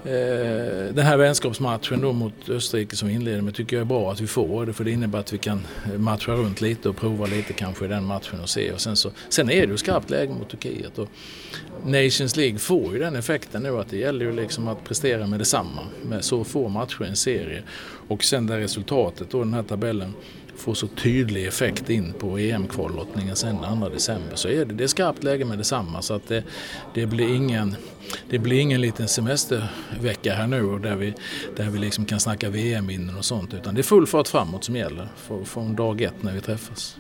Eh, 0.06 0.94
den 0.94 1.06
här 1.06 1.18
vänskapsmatchen 1.18 2.02
då 2.02 2.14
mot 2.14 2.50
Österrike 2.50 2.96
som 2.96 3.08
vi 3.08 3.14
inleder 3.14 3.42
med 3.42 3.56
tycker 3.56 3.76
jag 3.76 3.82
är 3.82 3.86
bra 3.86 4.12
att 4.12 4.22
vi 4.22 4.28
får 4.28 4.66
det 4.66 4.74
för 4.74 4.84
det 4.84 4.92
innebär 4.92 5.20
att 5.20 5.34
vi 5.34 5.38
kan 5.38 5.66
eh, 5.86 6.00
matcha 6.00 6.32
runt 6.32 6.62
lite 6.62 6.90
och 6.90 6.98
prova 6.98 7.26
lite 7.26 7.54
kanske 7.54 7.86
i 7.86 7.88
den 7.88 8.04
matchen 8.04 8.40
och 8.40 8.50
se. 8.50 8.72
Och 8.72 8.82
sen, 8.82 8.96
så, 8.96 9.12
sen 9.30 9.50
är 9.50 9.66
det 9.68 9.72
ju 9.72 9.78
skarpt 9.78 10.10
läge 10.10 10.34
mot 10.34 10.50
Turkiet 10.50 10.98
och 11.00 11.10
Nations 11.86 12.36
League 12.36 12.60
får 12.60 12.94
ju 12.94 13.00
den 13.00 13.16
effekten 13.16 13.64
nu 13.64 13.80
att 13.80 13.90
det 13.90 13.98
gäller 13.98 14.26
ju 14.26 14.32
liksom 14.32 14.68
att 14.68 14.84
prestera 14.84 15.28
med 15.28 15.40
detsamma 15.40 15.82
med 16.04 16.24
så 16.24 16.44
få 16.44 16.68
matcher 16.68 17.04
i 17.04 17.08
en 17.08 17.16
serie. 17.16 17.64
Och 18.08 18.24
sen 18.24 18.48
det 18.48 18.60
resultatet 18.60 19.30
då 19.30 19.40
den 19.40 19.54
här 19.54 19.64
tabellen 19.64 20.14
får 20.58 20.74
så 20.74 20.88
tydlig 20.88 21.46
effekt 21.46 21.90
in 21.90 22.14
på 22.20 22.40
EM-kvallottningen 22.40 23.36
sen 23.36 23.58
2 23.80 23.90
december 23.90 24.36
så 24.36 24.48
är 24.48 24.66
det, 24.66 24.74
det 24.74 24.84
är 24.84 24.88
skarpt 24.88 25.24
läge 25.24 25.46
med 25.46 25.58
detsamma 25.58 26.02
så 26.02 26.14
att 26.14 26.28
det, 26.28 26.44
det, 26.94 27.06
blir 27.06 27.36
ingen 27.36 27.76
det 28.30 28.40
blir 28.40 28.60
ingen 28.60 28.82
liten 28.82 29.08
semestervecka 29.08 30.34
här 30.34 30.48
nu 30.48 30.80
där 30.80 30.96
vi, 30.96 31.14
där 31.56 31.70
vi 31.70 31.80
liksom 31.80 32.06
kan 32.06 32.20
snacka 32.20 32.50
VM-minnen 32.50 33.18
och 33.18 33.26
sånt 33.26 33.54
utan 33.54 33.76
det 33.76 33.82
är 33.82 33.84
full 33.84 34.08
fart 34.08 34.28
framåt 34.28 34.64
som 34.64 34.76
gäller 34.76 35.08
från 35.46 35.76
dag 35.76 36.02
ett 36.02 36.24
när 36.24 36.34
vi 36.34 36.42
träffas. 36.42 36.98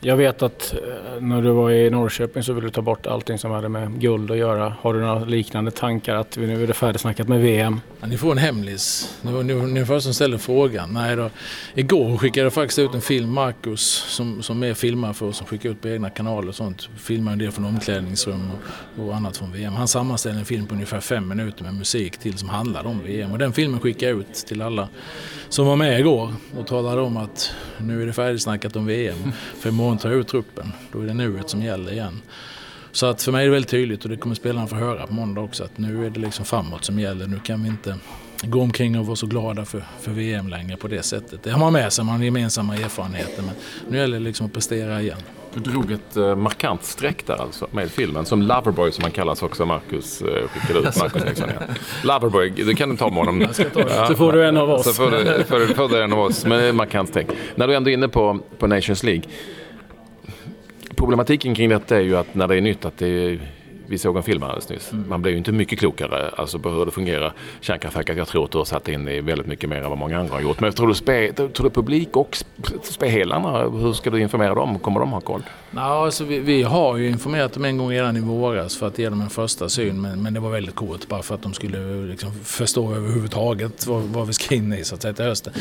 Jag 0.00 0.16
vet 0.16 0.42
att 0.42 0.74
eh, 0.74 1.20
när 1.20 1.42
du 1.42 1.50
var 1.50 1.70
i 1.70 1.90
Norrköping 1.90 2.42
så 2.42 2.52
ville 2.52 2.66
du 2.66 2.70
ta 2.70 2.82
bort 2.82 3.06
allting 3.06 3.38
som 3.38 3.50
hade 3.50 3.68
med 3.68 4.00
guld 4.00 4.30
att 4.30 4.36
göra. 4.36 4.74
Har 4.80 4.94
du 4.94 5.00
några 5.00 5.24
liknande 5.24 5.70
tankar 5.70 6.14
att 6.14 6.36
nu 6.36 6.62
är 6.62 6.66
det 6.66 6.74
färdigsnackat 6.74 7.28
med 7.28 7.40
VM? 7.40 7.80
Ja, 8.00 8.06
ni 8.06 8.16
får 8.16 8.32
en 8.32 8.38
hemlis. 8.38 9.16
Ni 9.22 9.32
var 9.32 9.42
ni 9.42 9.80
första 9.80 10.00
som 10.00 10.14
ställde 10.14 10.38
frågan. 10.38 10.92
Nej 10.92 11.16
då. 11.16 11.30
Igår 11.74 12.16
skickade 12.16 12.44
jag 12.44 12.52
faktiskt 12.52 12.78
ut 12.78 12.94
en 12.94 13.00
film, 13.00 13.32
Marcus 13.32 13.80
som, 14.08 14.42
som 14.42 14.62
är 14.62 14.74
filmare 14.74 15.14
för 15.14 15.26
oss, 15.26 15.36
som 15.36 15.46
skickar 15.46 15.70
ut 15.70 15.80
på 15.82 15.88
egna 15.88 16.10
kanaler 16.10 16.48
och 16.48 16.54
sånt. 16.54 16.88
Filmar 16.96 17.32
en 17.32 17.38
del 17.38 17.50
från 17.50 17.64
omklädningsrum 17.64 18.50
och, 18.50 19.04
och 19.04 19.16
annat 19.16 19.36
från 19.36 19.52
VM. 19.52 19.72
Han 19.72 19.88
sammanställde 19.88 20.38
en 20.38 20.46
film 20.46 20.66
på 20.66 20.74
ungefär 20.74 21.00
fem 21.00 21.28
minuter 21.28 21.64
med 21.64 21.74
musik 21.74 22.18
till 22.18 22.38
som 22.38 22.48
handlade 22.48 22.88
om 22.88 23.00
VM. 23.04 23.32
Och 23.32 23.38
den 23.38 23.52
filmen 23.52 23.80
skickade 23.80 24.12
jag 24.12 24.20
ut 24.20 24.34
till 24.34 24.62
alla 24.62 24.88
som 25.48 25.66
var 25.66 25.76
med 25.76 26.00
igår 26.00 26.32
och 26.58 26.66
talade 26.66 27.00
om 27.00 27.16
att 27.16 27.52
nu 27.78 28.02
är 28.02 28.06
det 28.06 28.12
färdigsnackat 28.12 28.76
om 28.76 28.86
VM. 28.86 29.32
För 29.60 29.70
imorgon 29.88 29.98
tar 29.98 30.10
jag 30.10 30.20
ut 30.20 30.28
truppen. 30.28 30.72
Då 30.92 31.00
är 31.00 31.06
det 31.06 31.14
nuet 31.14 31.50
som 31.50 31.62
gäller 31.62 31.92
igen. 31.92 32.22
Så 32.92 33.06
att 33.06 33.22
för 33.22 33.32
mig 33.32 33.40
är 33.40 33.44
det 33.44 33.52
väldigt 33.52 33.70
tydligt 33.70 34.04
och 34.04 34.10
det 34.10 34.16
kommer 34.16 34.34
spelarna 34.34 34.66
få 34.66 34.76
höra 34.76 35.06
på 35.06 35.12
måndag 35.14 35.40
också 35.40 35.64
att 35.64 35.78
nu 35.78 36.06
är 36.06 36.10
det 36.10 36.20
liksom 36.20 36.44
framåt 36.44 36.84
som 36.84 36.98
gäller. 36.98 37.26
Nu 37.26 37.40
kan 37.44 37.62
vi 37.62 37.68
inte 37.68 37.96
gå 38.42 38.60
omkring 38.60 38.98
och 38.98 39.06
vara 39.06 39.16
så 39.16 39.26
glada 39.26 39.64
för, 39.64 39.82
för 40.00 40.10
VM 40.10 40.48
längre 40.48 40.76
på 40.76 40.88
det 40.88 41.02
sättet. 41.02 41.42
Det 41.42 41.50
har 41.50 41.58
man 41.58 41.72
med 41.72 41.92
sig, 41.92 42.04
man 42.04 42.16
har 42.16 42.24
gemensamma 42.24 42.76
erfarenheter 42.76 43.42
men 43.42 43.54
nu 43.88 43.98
gäller 43.98 44.18
det 44.18 44.24
liksom 44.24 44.46
att 44.46 44.52
prestera 44.52 45.02
igen. 45.02 45.18
Du 45.54 45.60
drog 45.60 45.92
ett 45.92 46.16
uh, 46.16 46.36
markant 46.36 46.84
streck 46.84 47.26
där 47.26 47.42
alltså 47.42 47.66
med 47.70 47.90
filmen. 47.90 48.24
Som 48.24 48.42
Loverboy 48.42 48.92
som 48.92 49.04
han 49.04 49.12
kallas 49.12 49.42
också, 49.42 49.66
Marcus 49.66 50.22
uh, 50.22 50.28
skickade 50.48 50.78
ut 50.78 50.98
Marcus 50.98 51.22
Eriksson 51.24 51.48
igen. 51.50 51.62
Loverboy, 52.04 52.50
det 52.50 52.74
kan 52.74 52.90
du 52.90 52.96
ta 52.96 53.08
med 53.08 53.16
honom. 53.18 53.40
Ja, 53.40 54.06
så 54.08 54.14
får 54.14 54.32
du 54.32 54.46
en 54.48 54.56
av 54.56 54.70
oss. 54.70 54.84
Så 54.84 54.92
får 54.92 55.10
du, 55.10 55.44
får, 55.44 55.74
får 55.74 55.88
du 55.88 56.02
en 56.02 56.12
av 56.12 56.18
oss 56.18 56.46
med 56.46 56.74
markant 56.74 57.08
streck. 57.08 57.26
När 57.54 57.68
du 57.68 57.74
ändå 57.74 57.90
är 57.90 57.94
inne 57.94 58.08
på, 58.08 58.38
på 58.58 58.66
Nations 58.66 59.02
League. 59.02 59.22
Problematiken 60.98 61.54
kring 61.54 61.68
detta 61.68 61.96
är 61.96 62.00
ju 62.00 62.16
att 62.16 62.34
när 62.34 62.48
det 62.48 62.56
är 62.56 62.60
nytt 62.60 62.84
att 62.84 62.98
det 62.98 63.38
vi 63.88 63.98
såg 63.98 64.16
en 64.16 64.22
film 64.22 64.42
alldeles 64.42 64.68
nyss. 64.68 64.92
Mm. 64.92 65.08
Man 65.08 65.22
blir 65.22 65.32
ju 65.32 65.38
inte 65.38 65.52
mycket 65.52 65.78
klokare 65.78 66.30
alltså 66.36 66.58
på 66.58 66.70
hur 66.70 66.84
det 66.84 66.90
fungerar. 66.90 67.32
Kärnkraftverket, 67.60 68.16
jag 68.16 68.28
tror 68.28 68.44
att 68.44 68.50
du 68.50 68.58
har 68.58 68.64
satt 68.64 68.88
in 68.88 69.08
i 69.08 69.20
väldigt 69.20 69.46
mycket 69.46 69.70
mer 69.70 69.76
än 69.76 69.88
vad 69.88 69.98
många 69.98 70.18
andra 70.18 70.34
har 70.34 70.40
gjort. 70.40 70.60
Men 70.60 70.72
tror 70.72 70.88
du, 70.88 70.94
spe, 70.94 71.32
tror 71.32 71.64
du 71.64 71.70
publik 71.70 72.16
och 72.16 72.38
spelarna, 72.82 73.62
hur 73.62 73.92
ska 73.92 74.10
du 74.10 74.20
informera 74.20 74.54
dem? 74.54 74.78
Kommer 74.78 75.00
de 75.00 75.12
ha 75.12 75.20
koll? 75.20 75.42
Ja, 75.70 76.04
alltså 76.04 76.24
vi, 76.24 76.38
vi, 76.38 76.62
har 76.62 76.96
ju 76.96 77.08
informerat 77.08 77.52
dem 77.52 77.64
en 77.64 77.78
gång 77.78 77.90
redan 77.90 78.16
i 78.16 78.20
våras 78.20 78.76
för 78.76 78.86
att 78.86 78.98
ge 78.98 79.08
dem 79.08 79.20
en 79.20 79.30
första 79.30 79.68
syn. 79.68 80.00
Men, 80.00 80.22
men 80.22 80.34
det 80.34 80.40
var 80.40 80.50
väldigt 80.50 80.74
kort 80.74 81.08
bara 81.08 81.22
för 81.22 81.34
att 81.34 81.42
de 81.42 81.54
skulle 81.54 81.78
liksom 82.06 82.32
förstå 82.44 82.94
överhuvudtaget 82.94 83.86
vad, 83.86 84.02
vad 84.02 84.26
vi 84.26 84.32
ska 84.32 84.54
in 84.54 84.72
i 84.72 84.84
så 84.84 84.94
att 84.94 85.02
säga 85.02 85.14
till 85.14 85.24
hösten. 85.24 85.52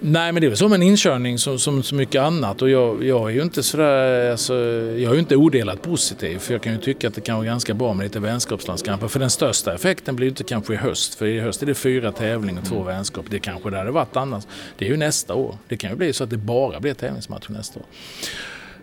Nej 0.00 0.32
men 0.32 0.40
det 0.40 0.46
är 0.46 0.48
väl 0.48 0.56
som 0.56 0.72
en 0.72 0.82
inkörning 0.82 1.38
som, 1.38 1.58
som 1.58 1.82
så 1.82 1.94
mycket 1.94 2.22
annat 2.22 2.62
och 2.62 2.70
jag, 2.70 3.04
jag 3.04 3.30
är 3.30 3.34
ju 3.34 3.42
inte 3.42 3.62
sådär, 3.62 4.30
alltså, 4.30 4.54
jag 4.54 5.10
är 5.10 5.14
ju 5.14 5.18
inte 5.18 5.36
odelat 5.36 5.82
positiv 5.82 6.38
för 6.38 6.54
jag 6.54 6.62
kan 6.62 6.72
ju 6.72 6.78
tycka 6.78 7.08
att 7.08 7.14
det 7.14 7.20
kan 7.20 7.36
vara 7.36 7.46
ganska 7.46 7.63
bra 7.72 7.94
med 7.94 8.04
lite 8.04 8.20
vänskapslandskamper. 8.20 9.08
För 9.08 9.20
den 9.20 9.30
största 9.30 9.74
effekten 9.74 10.16
blir 10.16 10.28
inte 10.28 10.44
kanske 10.44 10.74
i 10.74 10.76
höst 10.76 11.14
för 11.14 11.26
i 11.26 11.40
höst 11.40 11.62
är 11.62 11.66
det 11.66 11.74
fyra 11.74 12.12
tävlingar 12.12 12.60
och 12.60 12.68
två 12.68 12.74
mm. 12.74 12.86
vänskap. 12.86 13.26
Det 13.28 13.38
kanske 13.38 13.70
där 13.70 13.84
det 13.84 13.90
varit 13.90 14.16
annars. 14.16 14.44
Det 14.78 14.84
är 14.84 14.90
ju 14.90 14.96
nästa 14.96 15.34
år. 15.34 15.58
Det 15.68 15.76
kan 15.76 15.90
ju 15.90 15.96
bli 15.96 16.12
så 16.12 16.24
att 16.24 16.30
det 16.30 16.36
bara 16.36 16.80
blir 16.80 16.94
tävlingsmatcher 16.94 17.52
nästa 17.52 17.80
år. 17.80 17.86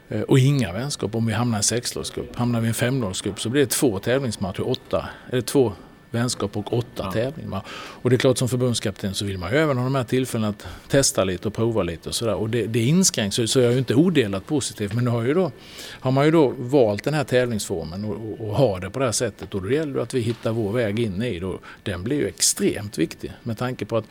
Eh, 0.10 0.22
och 0.22 0.40
inga 0.40 0.74
vänskap 0.74 1.16
om 1.16 1.26
vi 1.26 1.34
hamnar 1.34 1.58
i 1.58 1.60
en 1.60 1.64
sexlagsgrupp. 1.64 2.36
Hamnar 2.36 2.62
vi 2.62 2.66
i 2.66 2.68
en 2.68 2.74
femlagsgrupp 2.74 3.42
så 3.42 3.50
blir 3.50 3.62
det 3.62 3.70
två 3.70 4.00
tävlingsmatcher, 4.00 4.70
åtta, 4.70 5.10
eller 5.30 5.42
två 5.42 5.74
vänskap 6.12 6.58
och 6.58 6.74
åtta 6.74 7.04
ja. 7.04 7.12
tävlingar. 7.12 7.62
Och 7.68 8.10
det 8.10 8.16
är 8.16 8.18
klart 8.18 8.38
som 8.38 8.50
förbundskapten 8.50 9.14
så 9.14 9.26
vill 9.26 9.38
man 9.38 9.52
ju 9.52 9.58
även 9.58 9.78
ha 9.78 9.84
de 9.84 9.96
här 9.96 10.04
tillfällena 10.04 10.50
att 10.50 10.68
testa 10.88 11.24
lite 11.24 11.48
och 11.48 11.54
prova 11.54 11.84
lite 11.84 12.10
och 12.10 12.16
sådär. 12.16 12.36
Och 12.36 12.50
det, 12.50 12.68
det 12.68 12.80
inskränks 12.80 13.36
så 13.36 13.60
jag 13.60 13.68
är 13.68 13.72
ju 13.72 13.78
inte 13.78 13.96
odelat 13.96 14.48
positiv 14.48 14.92
men 14.96 15.04
nu 15.04 15.10
har, 15.10 15.24
ju 15.24 15.34
då, 15.34 15.52
har 15.90 16.12
man 16.12 16.26
ju 16.26 16.32
då 16.32 16.54
valt 16.58 17.04
den 17.04 17.14
här 17.14 17.24
tävlingsformen 17.24 18.06
och, 18.06 18.16
och, 18.16 18.50
och 18.50 18.56
har 18.56 18.80
det 18.80 18.90
på 18.90 19.00
det 19.00 19.06
här 19.06 19.12
sättet 19.12 19.56
och 19.56 19.62
då 19.62 19.72
gäller 19.72 19.94
det 19.94 20.02
att 20.02 20.14
vi 20.14 20.20
hittar 20.20 20.52
vår 20.52 20.72
väg 20.72 21.00
in 21.00 21.22
i 21.22 21.40
det. 21.40 21.58
Den 21.84 22.04
blir 22.04 22.18
ju 22.18 22.28
extremt 22.28 22.98
viktig 22.98 23.32
med 23.44 23.58
tanke 23.58 23.86
på 23.86 23.98
att 23.98 24.06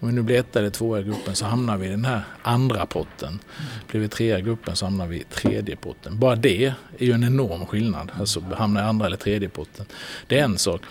om 0.00 0.08
vi 0.08 0.14
nu 0.14 0.22
blir 0.22 0.38
etta 0.38 0.58
eller 0.58 0.70
tvåa 0.70 1.00
i 1.00 1.02
gruppen 1.02 1.34
så 1.34 1.46
hamnar 1.46 1.76
vi 1.76 1.86
i 1.86 1.90
den 1.90 2.04
här 2.04 2.22
andra 2.42 2.86
potten. 2.86 3.38
Blir 3.86 4.00
vi 4.00 4.08
trea 4.08 4.38
i 4.38 4.42
gruppen 4.42 4.76
så 4.76 4.86
hamnar 4.86 5.06
vi 5.06 5.16
i 5.16 5.24
tredje 5.24 5.76
potten. 5.76 6.18
Bara 6.18 6.36
det 6.36 6.64
är 6.98 7.04
ju 7.04 7.12
en 7.12 7.24
enorm 7.24 7.66
skillnad. 7.66 8.12
Alltså 8.18 8.40
hamna 8.40 8.80
i 8.80 8.82
andra 8.82 9.06
eller 9.06 9.16
tredje 9.16 9.48
potten. 9.48 9.86
Det 10.26 10.38
är 10.38 10.44
en 10.44 10.58
sak. 10.58 10.82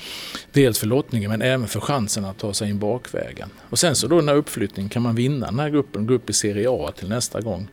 Dels 0.52 0.80
för 0.80 0.88
lottningen 0.88 1.32
men 1.32 1.42
även 1.42 1.68
för 1.68 1.80
chansen 1.80 2.26
att 2.26 2.38
ta 2.38 2.54
sig 2.54 2.70
in 2.70 2.80
bakvägen. 2.80 3.50
Och 3.70 3.80
sen 3.80 3.96
så 3.96 4.08
då 4.08 4.16
den 4.16 4.28
här 4.28 4.36
uppflyttningen 4.36 4.90
kan 4.90 5.02
man 5.02 5.16
vinna 5.16 5.46
den 5.46 5.60
här 5.60 5.70
gruppen, 5.70 6.08
gå 6.08 6.14
upp 6.14 6.30
i 6.30 6.34
Serie 6.34 6.68
A 6.70 6.92
till 6.98 7.10
nästa 7.10 7.42
gång. 7.42 7.68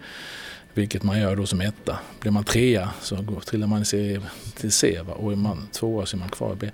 Vilket 0.77 1.03
man 1.03 1.21
gör 1.21 1.37
då 1.37 1.47
som 1.47 1.61
etta. 1.61 1.99
Blir 2.21 2.33
man 2.33 2.45
trea 2.45 2.91
så 3.01 3.17
går, 3.17 3.41
trillar 3.41 3.67
man 3.67 3.85
serie 3.85 4.21
till 4.57 4.73
C 4.73 4.99
va? 5.07 5.13
och 5.15 5.33
är 5.33 5.37
man 5.37 5.69
tvåa 5.73 6.07
så 6.07 6.17
är 6.17 6.19
man 6.19 6.29
kvar 6.29 6.53
i 6.53 6.57
B. 6.57 6.71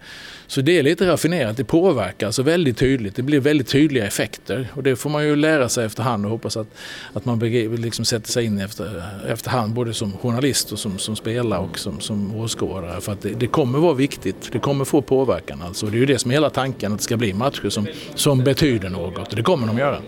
Så 0.46 0.60
det 0.60 0.78
är 0.78 0.82
lite 0.82 1.06
raffinerat, 1.06 1.56
det 1.56 1.64
påverkar 1.64 2.26
alltså 2.26 2.42
väldigt 2.42 2.78
tydligt. 2.78 3.16
Det 3.16 3.22
blir 3.22 3.40
väldigt 3.40 3.68
tydliga 3.68 4.06
effekter 4.06 4.68
och 4.74 4.82
det 4.82 4.96
får 4.96 5.10
man 5.10 5.24
ju 5.24 5.36
lära 5.36 5.68
sig 5.68 5.86
efterhand 5.86 6.24
och 6.24 6.30
hoppas 6.30 6.56
att, 6.56 6.66
att 7.12 7.24
man 7.24 7.38
liksom 7.38 8.04
sätter 8.04 8.28
sig 8.28 8.44
in 8.44 8.58
efter, 8.58 9.02
efterhand 9.28 9.72
både 9.72 9.94
som 9.94 10.12
journalist 10.12 10.72
och 10.72 10.78
som, 10.78 10.98
som 10.98 11.16
spelare 11.16 11.60
och 11.60 11.78
som, 11.78 12.00
som 12.00 12.36
åskådare. 12.36 13.00
För 13.00 13.12
att 13.12 13.22
det, 13.22 13.28
det, 13.28 13.46
kommer 13.46 13.78
vara 13.78 13.94
viktigt, 13.94 14.52
det 14.52 14.58
kommer 14.58 14.84
få 14.84 15.02
påverkan 15.02 15.62
alltså. 15.62 15.86
Och 15.86 15.92
det 15.92 15.98
är 15.98 16.00
ju 16.00 16.06
det 16.06 16.18
som 16.18 16.30
är 16.30 16.34
hela 16.34 16.50
tanken, 16.50 16.92
att 16.92 16.98
det 16.98 17.04
ska 17.04 17.16
bli 17.16 17.32
matcher 17.32 17.68
som, 17.68 17.86
som 18.14 18.44
betyder 18.44 18.88
något 18.88 19.28
och 19.28 19.36
det 19.36 19.42
kommer 19.42 19.66
de 19.66 19.78
göra. 19.78 19.98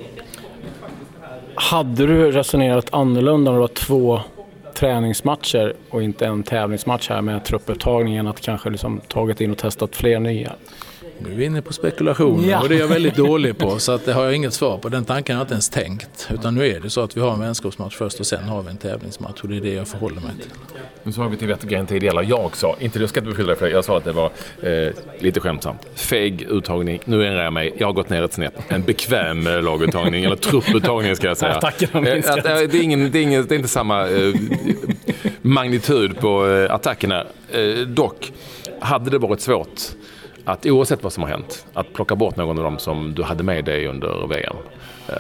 Hade 1.57 2.07
du 2.07 2.31
resonerat 2.31 2.95
annorlunda 2.95 3.51
om 3.51 3.55
det 3.55 3.61
var 3.61 3.69
två 3.69 4.21
träningsmatcher 4.75 5.75
och 5.91 6.03
inte 6.03 6.27
en 6.27 6.43
tävlingsmatch 6.43 7.09
här 7.09 7.23
med 7.23 7.45
truppupptagningen 7.45 8.27
att 8.27 8.41
kanske 8.41 8.71
liksom 8.71 9.01
tagit 9.01 9.41
in 9.41 9.51
och 9.51 9.59
testat 9.59 9.97
fler 9.97 10.21
nya? 10.21 10.53
Nu 11.19 11.33
är 11.33 11.35
vi 11.35 11.45
inne 11.45 11.63
på 11.63 11.73
spekulationer 11.73 12.49
ja. 12.49 12.63
och 12.63 12.69
det 12.69 12.75
är 12.75 12.81
jag 12.81 12.89
väldigt 12.89 13.17
dålig 13.17 13.59
på 13.59 13.79
så 13.79 13.93
att 13.93 14.05
det 14.05 14.13
har 14.13 14.25
jag 14.25 14.35
inget 14.35 14.55
svar 14.55 14.79
på. 14.79 14.89
Den 14.89 15.05
tanken 15.05 15.37
har 15.37 15.41
jag 15.41 15.45
inte 15.45 15.55
ens 15.55 15.69
tänkt. 15.69 16.29
Utan 16.35 16.55
nu 16.55 16.67
är 16.67 16.81
det 16.81 16.91
så 16.91 17.01
att 17.01 17.17
vi 17.17 17.21
har 17.21 17.33
en 17.33 17.41
vänskapsmatch 17.41 17.97
först 17.97 18.21
och 18.21 18.27
sen 18.27 18.45
har 18.45 18.63
vi 18.63 18.71
en 18.71 18.77
tävlingsmatch 18.77 19.43
och 19.43 19.49
det 19.49 19.57
är 19.57 19.61
det 19.61 19.73
jag 19.73 19.89
förhåller 19.89 20.21
mig 20.21 20.31
till. 20.41 20.51
Nu 21.03 21.13
sa 21.13 21.29
vi 21.29 21.37
till 21.37 21.49
Wettergren 21.49 21.87
tidigare, 21.87 22.25
jag 22.25 22.57
sa, 22.57 22.77
inte 22.81 22.99
du 22.99 23.09
ska 23.09 23.21
inte 23.21 23.31
beskylla 23.31 23.49
dig 23.49 23.57
för 23.57 23.67
det, 23.67 23.73
jag 23.73 23.85
sa 23.85 23.97
att 23.97 24.05
det 24.05 24.13
var 24.13 24.31
eh, 24.63 24.93
lite 25.19 25.41
skämtsamt. 25.41 25.81
Feg 25.95 26.43
uttagning, 26.43 27.01
nu 27.05 27.27
ändrar 27.27 27.45
jag 27.45 27.53
mig, 27.53 27.75
jag 27.79 27.87
har 27.87 27.93
gått 27.93 28.09
ner 28.09 28.23
ett 28.23 28.33
snett. 28.33 28.55
En 28.69 28.83
bekväm 28.83 29.47
eh, 29.47 29.63
laguttagning, 29.63 30.25
eller 30.25 30.37
trupputtagning 30.37 31.17
ska 31.17 31.27
jag 31.27 31.37
säga. 31.37 31.53
Attackerna 31.57 32.09
eh, 32.09 32.31
att, 32.31 32.37
eh, 32.37 32.43
det, 32.43 32.79
är 32.79 32.83
ingen, 32.83 33.11
det, 33.11 33.19
är 33.19 33.23
ingen, 33.23 33.47
det 33.47 33.55
är 33.55 33.57
inte 33.57 33.69
samma 33.69 34.09
eh, 34.09 34.35
magnitud 35.43 36.19
på 36.21 36.49
eh, 36.49 36.75
attackerna. 36.75 37.25
Eh, 37.53 37.87
dock, 37.87 38.33
hade 38.81 39.11
det 39.11 39.19
varit 39.19 39.41
svårt 39.41 39.81
att 40.45 40.67
oavsett 40.67 41.03
vad 41.03 41.13
som 41.13 41.23
har 41.23 41.31
hänt, 41.31 41.67
att 41.73 41.93
plocka 41.93 42.17
bort 42.17 42.37
någon 42.37 42.59
av 42.59 42.65
dem 42.65 42.79
som 42.79 43.15
du 43.15 43.23
hade 43.23 43.43
med 43.43 43.65
dig 43.65 43.87
under 43.87 44.27
VM. 44.27 44.57
Eh, 45.09 45.15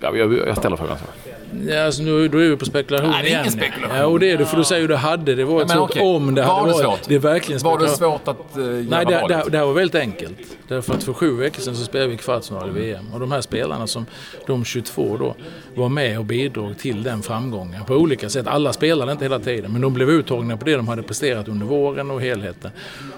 jag, 0.00 0.34
jag 0.34 0.56
ställer 0.56 0.76
frågan 0.76 0.98
så. 0.98 1.30
Ja, 1.68 1.84
alltså 1.84 2.02
nu, 2.02 2.28
då 2.28 2.38
är 2.38 2.48
vi 2.48 2.56
på 2.56 2.64
spekulation 2.64 3.10
Nej, 3.10 3.22
det 3.22 3.28
är 3.28 3.30
ingen 3.30 3.40
igen. 3.58 3.70
spekulation. 3.70 3.96
Ja, 3.96 4.06
och 4.06 4.20
det 4.20 4.30
är 4.30 4.38
det. 4.38 4.46
För 4.46 4.56
du 4.56 4.64
säger 4.64 4.82
ju 4.82 4.88
det 4.88 4.96
hade. 4.96 5.34
Det 5.34 5.44
var 5.44 5.54
Ja, 5.54 5.62
ett 5.62 5.68
men 5.68 5.76
svårt 5.76 5.90
okej. 5.90 6.02
om 6.02 6.34
det 6.34 6.42
Var 6.42 6.54
hade 6.54 6.68
det 6.68 6.72
varit. 6.72 6.84
svårt? 6.84 7.08
Det 7.08 7.14
är 7.14 7.18
verkligen 7.18 7.60
Var 7.62 7.78
det 7.78 7.88
svårt 7.88 8.28
att 8.28 8.36
uh, 8.58 8.64
göra 8.64 8.82
Nej, 8.88 9.06
det, 9.06 9.24
det, 9.28 9.44
det 9.50 9.58
här 9.58 9.64
var 9.64 9.72
väldigt 9.72 9.94
enkelt. 9.94 10.36
Därför 10.68 10.94
att 10.94 11.02
för 11.02 11.12
sju 11.12 11.36
veckor 11.36 11.60
sedan 11.62 11.76
så 11.76 11.84
spelade 11.84 12.10
vi 12.10 12.16
kvartsfinal 12.16 12.68
i 12.68 12.72
VM. 12.72 13.04
Och 13.14 13.20
de 13.20 13.32
här 13.32 13.40
spelarna, 13.40 13.86
som 13.86 14.06
de 14.46 14.64
22 14.64 15.16
då, 15.16 15.34
var 15.74 15.88
med 15.88 16.18
och 16.18 16.24
bidrog 16.24 16.78
till 16.78 17.02
den 17.02 17.22
framgången 17.22 17.84
på 17.84 17.94
olika 17.94 18.28
sätt. 18.28 18.46
Alla 18.46 18.72
spelade 18.72 19.12
inte 19.12 19.24
hela 19.24 19.38
tiden, 19.38 19.72
men 19.72 19.80
de 19.80 19.94
blev 19.94 20.10
uttagna 20.10 20.56
på 20.56 20.64
det 20.64 20.76
de 20.76 20.88
hade 20.88 21.02
presterat 21.02 21.48
under 21.48 21.66
våren 21.66 22.10
och 22.10 22.20
helheten. 22.20 22.70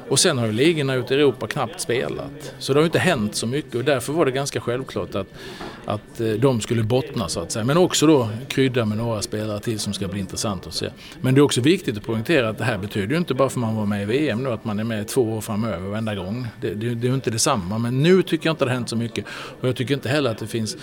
Och 0.09 0.19
sen 0.19 0.39
har 0.39 0.47
ju 0.47 0.53
ligorna 0.53 0.95
ute 0.95 1.15
i 1.15 1.17
Europa 1.19 1.47
knappt 1.47 1.81
spelat. 1.81 2.55
Så 2.59 2.73
det 2.73 2.79
har 2.79 2.83
ju 2.83 2.87
inte 2.87 2.99
hänt 2.99 3.35
så 3.35 3.47
mycket 3.47 3.75
och 3.75 3.85
därför 3.85 4.13
var 4.13 4.25
det 4.25 4.31
ganska 4.31 4.61
självklart 4.61 5.15
att, 5.15 5.27
att 5.85 6.21
eh, 6.21 6.27
de 6.27 6.61
skulle 6.61 6.83
bottna 6.83 7.29
så 7.29 7.41
att 7.41 7.53
säga. 7.53 7.65
Men 7.65 7.77
också 7.77 8.07
då 8.07 8.22
krydda 8.49 8.85
med 8.85 8.99
några 8.99 9.23
spelare 9.23 9.61
till 9.61 9.79
som 9.79 9.93
ska 9.93 10.09
bli 10.09 10.21
intressant 10.21 10.67
att 10.67 10.75
se. 10.75 10.91
Men 11.21 11.35
det 11.35 11.41
är 11.41 11.43
också 11.43 11.61
viktigt 11.61 11.97
att 11.97 12.03
poängtera 12.03 12.49
att 12.49 12.59
det 12.59 12.65
här 12.65 12.79
betyder 12.79 13.09
ju 13.09 13.17
inte 13.17 13.35
bara 13.35 13.49
för 13.49 13.61
att 13.61 13.67
man 13.67 13.77
var 13.77 13.87
med 13.87 14.03
i 14.03 14.05
VM 14.05 14.43
nu 14.43 14.51
att 14.51 14.65
man 14.65 14.79
är 14.79 14.85
med 14.85 15.09
två 15.09 15.23
år 15.23 15.41
framöver 15.41 15.89
varenda 15.89 16.15
gång. 16.15 16.47
Det, 16.61 16.75
det, 16.75 16.95
det 16.95 17.07
är 17.07 17.09
ju 17.09 17.15
inte 17.15 17.31
detsamma. 17.31 17.79
Men 17.79 18.03
nu 18.03 18.23
tycker 18.23 18.47
jag 18.47 18.53
inte 18.53 18.65
det 18.65 18.71
har 18.71 18.75
hänt 18.75 18.89
så 18.89 18.97
mycket. 18.97 19.25
Och 19.61 19.69
jag 19.69 19.77
tycker 19.77 19.95
inte 19.95 20.09
heller 20.09 20.31
att 20.31 20.39
det 20.39 20.47
finns 20.47 20.77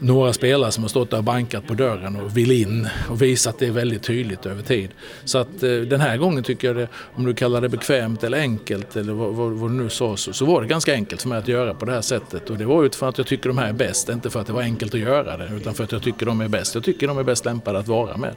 några 0.00 0.32
spelare 0.32 0.72
som 0.72 0.84
har 0.84 0.88
stått 0.88 1.10
där 1.10 1.18
och 1.18 1.24
bankat 1.24 1.66
på 1.66 1.74
dörren 1.74 2.16
och 2.16 2.36
vill 2.36 2.50
in 2.50 2.88
och 3.10 3.22
visat 3.22 3.58
det 3.58 3.70
väldigt 3.70 4.02
tydligt 4.02 4.46
över 4.46 4.62
tid. 4.62 4.90
Så 5.24 5.38
att 5.38 5.62
eh, 5.62 5.70
den 5.70 6.00
här 6.00 6.16
gången 6.16 6.44
tycker 6.44 6.68
jag 6.68 6.76
det, 6.76 6.88
om 7.14 7.24
du 7.24 7.34
kallar 7.34 7.60
det 7.60 7.68
bekvämt 7.68 8.24
eller 8.24 8.38
enkelt 8.38 8.96
eller 8.96 9.12
vad, 9.12 9.34
vad, 9.34 9.52
vad 9.52 9.70
du 9.70 9.74
nu 9.74 9.88
sa, 9.88 10.16
så, 10.16 10.32
så 10.32 10.44
var 10.44 10.62
det 10.62 10.68
ganska 10.68 10.94
enkelt 10.94 11.22
för 11.22 11.28
mig 11.28 11.38
att 11.38 11.48
göra 11.48 11.74
på 11.74 11.84
det 11.84 11.92
här 11.92 12.00
sättet. 12.00 12.50
Och 12.50 12.58
det 12.58 12.64
var 12.64 12.84
utifrån 12.84 13.08
att 13.08 13.18
jag 13.18 13.26
tycker 13.26 13.48
de 13.48 13.58
här 13.58 13.68
är 13.68 13.72
bäst, 13.72 14.08
inte 14.08 14.30
för 14.30 14.40
att 14.40 14.46
det 14.46 14.52
var 14.52 14.62
enkelt 14.62 14.94
att 14.94 15.00
göra 15.00 15.36
det, 15.36 15.50
utan 15.56 15.74
för 15.74 15.84
att 15.84 15.92
jag 15.92 16.02
tycker 16.02 16.26
de 16.26 16.40
är 16.40 16.48
bäst. 16.48 16.69
Jag 16.74 16.84
tycker 16.84 17.08
de 17.08 17.18
är 17.18 17.22
bäst 17.22 17.44
lämpade 17.44 17.78
att 17.78 17.88
vara 17.88 18.16
med. 18.16 18.34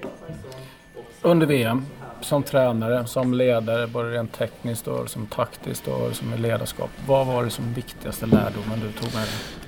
Under 1.21 1.47
VM, 1.47 1.85
som 2.21 2.43
tränare, 2.43 3.07
som 3.07 3.33
ledare, 3.33 3.87
både 3.87 4.11
rent 4.11 4.33
tekniskt 4.33 4.87
och 4.87 5.09
som 5.09 5.27
taktiskt 5.27 5.87
och 5.87 6.15
som 6.15 6.33
ledarskap. 6.37 6.89
Vad 7.07 7.27
var 7.27 7.43
det 7.43 7.49
som 7.49 7.73
viktigaste 7.73 8.25
lärdomen 8.25 8.79
du 8.79 8.91
tog 8.91 9.13
med 9.13 9.23
dig? 9.23 9.62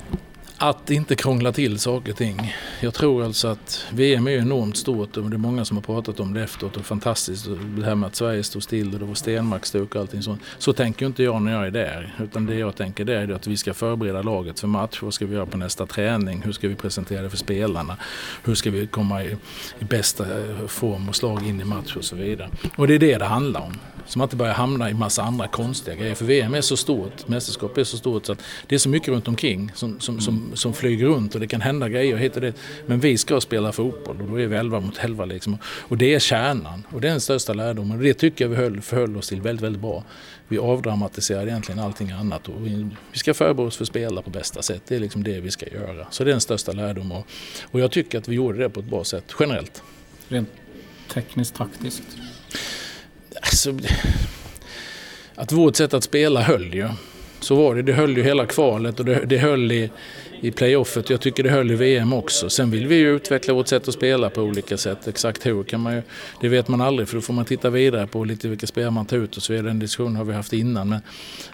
Att 0.58 0.91
inte 0.91 1.15
krångla 1.15 1.52
till 1.52 1.80
saker 1.80 2.12
och 2.12 2.18
ting. 2.18 2.54
Jag 2.82 2.94
tror 2.94 3.24
alltså 3.24 3.48
att 3.48 3.86
VM 3.94 4.28
är 4.28 4.32
enormt 4.32 4.78
stort 4.78 5.18
och 5.18 5.30
det 5.30 5.36
är 5.36 5.38
många 5.38 5.65
som 5.65 5.78
har 5.78 5.82
pratat 5.82 6.20
om 6.20 6.34
det 6.34 6.44
efteråt 6.44 6.78
och 6.78 6.86
fantastiskt. 6.86 7.48
Det 7.78 7.86
här 7.86 7.96
med 7.96 8.08
att 8.08 8.15
Sverige 8.15 8.44
stod 8.44 8.63
still 8.63 8.94
och 8.94 9.00
det 9.00 9.06
var 9.06 9.13
stenmaktsstuk 9.13 9.96
och 9.96 10.02
allting 10.02 10.22
sånt. 10.22 10.41
Så 10.58 10.74
tänker 10.74 11.06
inte 11.06 11.24
jag 11.24 11.41
när 11.41 11.52
jag 11.52 11.68
är 11.68 11.72
där. 11.72 12.15
Utan 12.24 12.46
det 12.46 12.56
jag 12.56 12.76
tänker 12.76 13.06
där 13.06 13.15
är 13.15 13.32
att 13.32 13.48
vi 13.48 13.58
ska 13.58 13.74
förbereda 13.74 14.22
laget 14.22 14.60
för 14.60 14.68
match. 14.68 15.02
Vad 15.02 15.13
ska 15.13 15.26
vi 15.26 15.36
göra 15.36 15.46
på 15.46 15.58
nästa 15.58 15.86
träning? 15.86 16.41
Hur 16.41 16.52
ska 16.52 16.68
vi 16.68 16.76
presentera 16.76 17.22
det 17.22 17.30
för 17.30 17.38
spelarna? 17.38 17.98
Hur 18.44 18.56
ska 18.56 18.72
vi 18.72 18.88
komma 18.88 19.24
i, 19.24 19.38
i 19.80 19.86
bästa 19.86 20.24
eh, 20.24 20.68
form 20.68 21.10
och 21.10 21.15
slag 21.15 21.48
in 21.48 21.62
i 21.62 21.65
match 21.65 21.96
och 21.96 22.04
så 22.04 22.15
vidare. 22.15 22.50
Och 22.78 22.88
det 22.88 22.94
är 22.96 23.00
det 23.00 23.18
det 23.18 23.26
handlar 23.26 23.62
om. 23.62 23.74
Så 24.08 24.20
man 24.20 24.26
inte 24.26 24.36
börjar 24.36 24.54
hamna 24.54 24.89
i 24.89 24.94
massa 24.94 25.24
andra 25.24 25.48
konstiga 25.48 25.96
grejer. 25.96 26.15
För 26.15 26.26
VM 26.26 26.54
är 26.54 26.62
så 26.62 26.78
stort, 26.78 27.28
mästerskap 27.28 27.78
är 27.78 27.84
så 27.84 27.98
stort 27.98 28.26
så 28.26 28.32
att 28.32 28.41
det 28.68 28.76
är 28.76 28.80
så 28.80 28.89
mycket 28.89 29.10
runt 29.10 29.28
omkring 29.28 29.72
som, 29.76 30.00
som, 30.00 30.20
som, 30.20 30.45
som 30.54 30.74
flyger 30.74 31.06
runt 31.06 31.36
och 31.36 31.42
det 31.42 31.48
kan 31.48 31.62
hända 31.62 31.90
grejer 31.90 32.18
hit 32.18 32.36
och 32.36 32.42
dit. 32.42 32.56
Men 32.86 33.00
vi 33.00 33.18
ska 33.18 33.42
spela 33.42 33.72
fotboll 33.72 34.22
och 34.22 34.30
då 34.30 34.40
är 34.40 34.48
vi 34.48 34.56
11 34.56 34.80
mot 34.80 34.98
11 34.98 35.26
liksom. 35.26 35.58
Och 35.66 35.98
det 35.98 36.14
är 36.14 36.20
kärnan 36.20 36.84
och 36.90 37.02
det 37.02 37.08
är 37.08 37.12
den 37.12 37.22
största 37.22 37.54
lärdomen. 37.54 37.98
Och 37.98 38.04
det 38.04 38.14
tycker 38.14 38.46
jag 38.46 38.50
vi 38.50 38.56
höll, 38.56 38.82
förhöll 38.82 39.18
oss 39.18 39.30
till 39.30 39.42
väldigt, 39.42 39.64
väldigt 39.64 39.82
bra. 39.82 40.04
Vi 40.48 40.58
avdramatiserar 40.58 41.48
egentligen 41.48 41.80
allting 41.80 42.12
annat 42.12 42.48
och 42.48 42.68
vi, 42.68 42.88
vi 43.12 43.18
ska 43.18 43.34
förbereda 43.34 43.68
oss 43.68 43.78
för 43.78 43.84
att 43.84 43.90
spela 43.90 44.22
på 44.22 44.30
bästa 44.30 44.62
sätt. 44.62 44.82
Det 44.88 44.96
är 44.96 45.00
liksom 45.00 45.24
det 45.24 45.40
vi 45.40 45.52
ska 45.52 45.66
göra. 45.68 46.08
Så 46.12 46.24
det 46.24 46.30
är 46.30 46.32
den 46.32 46.42
största 46.42 46.72
lärdomen. 46.72 47.18
Och, 47.18 47.28
och 47.72 47.80
jag 47.80 47.92
tycker 47.92 48.18
att 48.18 48.28
vi 48.28 48.36
gjorde 48.36 48.58
det 48.58 48.70
på 48.70 48.80
ett 48.80 48.86
bra 48.86 49.04
sätt, 49.04 49.36
generellt. 49.40 49.84
Rent 50.28 50.50
tekniskt, 51.14 51.56
taktiskt? 51.56 52.04
Alltså, 53.42 53.78
att 55.36 55.52
vårt 55.52 55.76
sätt 55.76 55.94
att 55.94 56.04
spela 56.04 56.42
höll 56.42 56.74
ju. 56.74 56.90
Så 57.40 57.56
var 57.56 57.76
det. 57.76 57.82
Det 57.82 57.94
höll 57.94 58.18
ju 58.18 58.24
hela 58.24 58.46
kvalet 58.46 59.00
och 59.00 59.06
det, 59.06 59.26
det 59.26 59.38
höll 59.38 59.72
i, 59.72 59.90
i 60.41 60.52
playoffet. 60.52 61.10
Jag 61.10 61.21
tycker 61.21 61.43
det 61.43 61.50
höll 61.50 61.71
i 61.71 61.76
VM 61.76 62.13
också. 62.13 62.50
Sen 62.50 62.71
vill 62.71 62.88
vi 62.88 62.95
ju 62.95 63.15
utveckla 63.15 63.54
vårt 63.54 63.67
sätt 63.67 63.88
att 63.88 63.93
spela 63.93 64.30
på 64.30 64.41
olika 64.41 64.78
sätt. 64.78 65.08
Exakt 65.08 65.45
hur 65.45 65.63
kan 65.63 65.82
man 65.82 65.95
ju, 65.95 66.02
det 66.41 66.50
vet 66.50 66.67
man 66.67 66.82
aldrig 66.82 67.08
för 67.08 67.15
då 67.15 67.21
får 67.21 67.34
man 67.34 67.45
titta 67.45 67.69
vidare 67.69 68.08
på 68.08 68.24
lite 68.24 68.48
vilka 68.48 68.67
spelare 68.67 68.91
man 68.91 69.06
tar 69.06 69.17
ut 69.17 69.38
och 69.38 69.43
så 69.43 69.54
vidare. 69.54 69.67
Den 69.67 69.80
diskussionen 69.80 70.15
har 70.15 70.24
vi 70.24 70.34
haft 70.34 70.54
innan. 70.54 70.89
Men, 70.89 71.02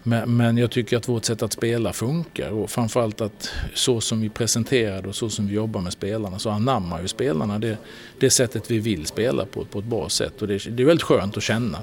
men, 0.03 0.37
men 0.37 0.57
jag 0.57 0.71
tycker 0.71 0.97
att 0.97 1.07
vårt 1.07 1.25
sätt 1.25 1.43
att 1.43 1.53
spela 1.53 1.93
funkar 1.93 2.51
och 2.51 2.69
framförallt 2.69 3.21
att 3.21 3.49
så 3.73 4.01
som 4.01 4.21
vi 4.21 4.29
presenterar 4.29 5.07
och 5.07 5.15
så 5.15 5.29
som 5.29 5.47
vi 5.47 5.53
jobbar 5.53 5.81
med 5.81 5.93
spelarna 5.93 6.39
så 6.39 6.49
anammar 6.49 7.01
ju 7.01 7.07
spelarna 7.07 7.59
det, 7.59 7.77
det 8.19 8.29
sättet 8.29 8.71
vi 8.71 8.79
vill 8.79 9.05
spela 9.05 9.45
på, 9.45 9.65
på 9.65 9.79
ett 9.79 9.85
bra 9.85 10.09
sätt. 10.09 10.41
Och 10.41 10.47
det, 10.47 10.69
det 10.69 10.83
är 10.83 10.87
väldigt 10.87 11.03
skönt 11.03 11.37
att 11.37 11.43
känna. 11.43 11.77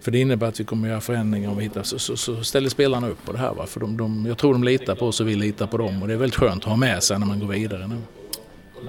För 0.00 0.10
det 0.10 0.18
innebär 0.18 0.46
att 0.46 0.60
vi 0.60 0.64
kommer 0.64 0.88
göra 0.88 1.00
förändringar 1.00 1.50
om 1.50 1.56
vi 1.56 1.62
hittar, 1.62 1.82
så, 1.82 1.98
så, 1.98 2.16
så 2.16 2.44
ställer 2.44 2.68
spelarna 2.68 3.08
upp 3.08 3.24
på 3.24 3.32
det 3.32 3.38
här. 3.38 3.54
Va? 3.54 3.66
För 3.66 3.80
de, 3.80 3.96
de, 3.96 4.26
jag 4.28 4.38
tror 4.38 4.52
de 4.52 4.64
litar 4.64 4.94
på 4.94 5.06
oss 5.06 5.20
och 5.20 5.28
vi 5.28 5.34
litar 5.34 5.66
på 5.66 5.76
dem 5.76 6.02
och 6.02 6.08
det 6.08 6.14
är 6.14 6.18
väldigt 6.18 6.38
skönt 6.44 6.64
att 6.64 6.70
ha 6.70 6.76
med 6.76 7.02
sig 7.02 7.18
när 7.18 7.26
man 7.26 7.40
går 7.40 7.46
vidare 7.46 7.86
nu. 7.86 7.96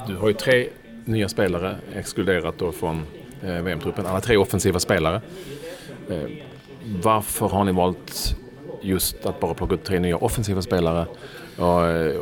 Du 0.07 0.15
har 0.15 0.27
ju 0.27 0.33
tre 0.33 0.67
nya 1.05 1.29
spelare 1.29 1.75
exkluderat 1.95 2.55
då 2.57 2.71
från 2.71 3.01
eh, 3.43 3.53
VM-truppen. 3.53 4.05
Alla 4.05 4.21
tre 4.21 4.37
offensiva 4.37 4.79
spelare. 4.79 5.21
Eh, 6.09 6.29
varför 7.01 7.47
har 7.47 7.63
ni 7.63 7.71
valt 7.71 8.35
just 8.81 9.25
att 9.25 9.39
bara 9.39 9.53
plocka 9.53 9.75
ut 9.75 9.83
tre 9.83 9.99
nya 9.99 10.17
offensiva 10.17 10.61
spelare? 10.61 11.05
Ja, 11.57 11.91
eh, 11.91 12.15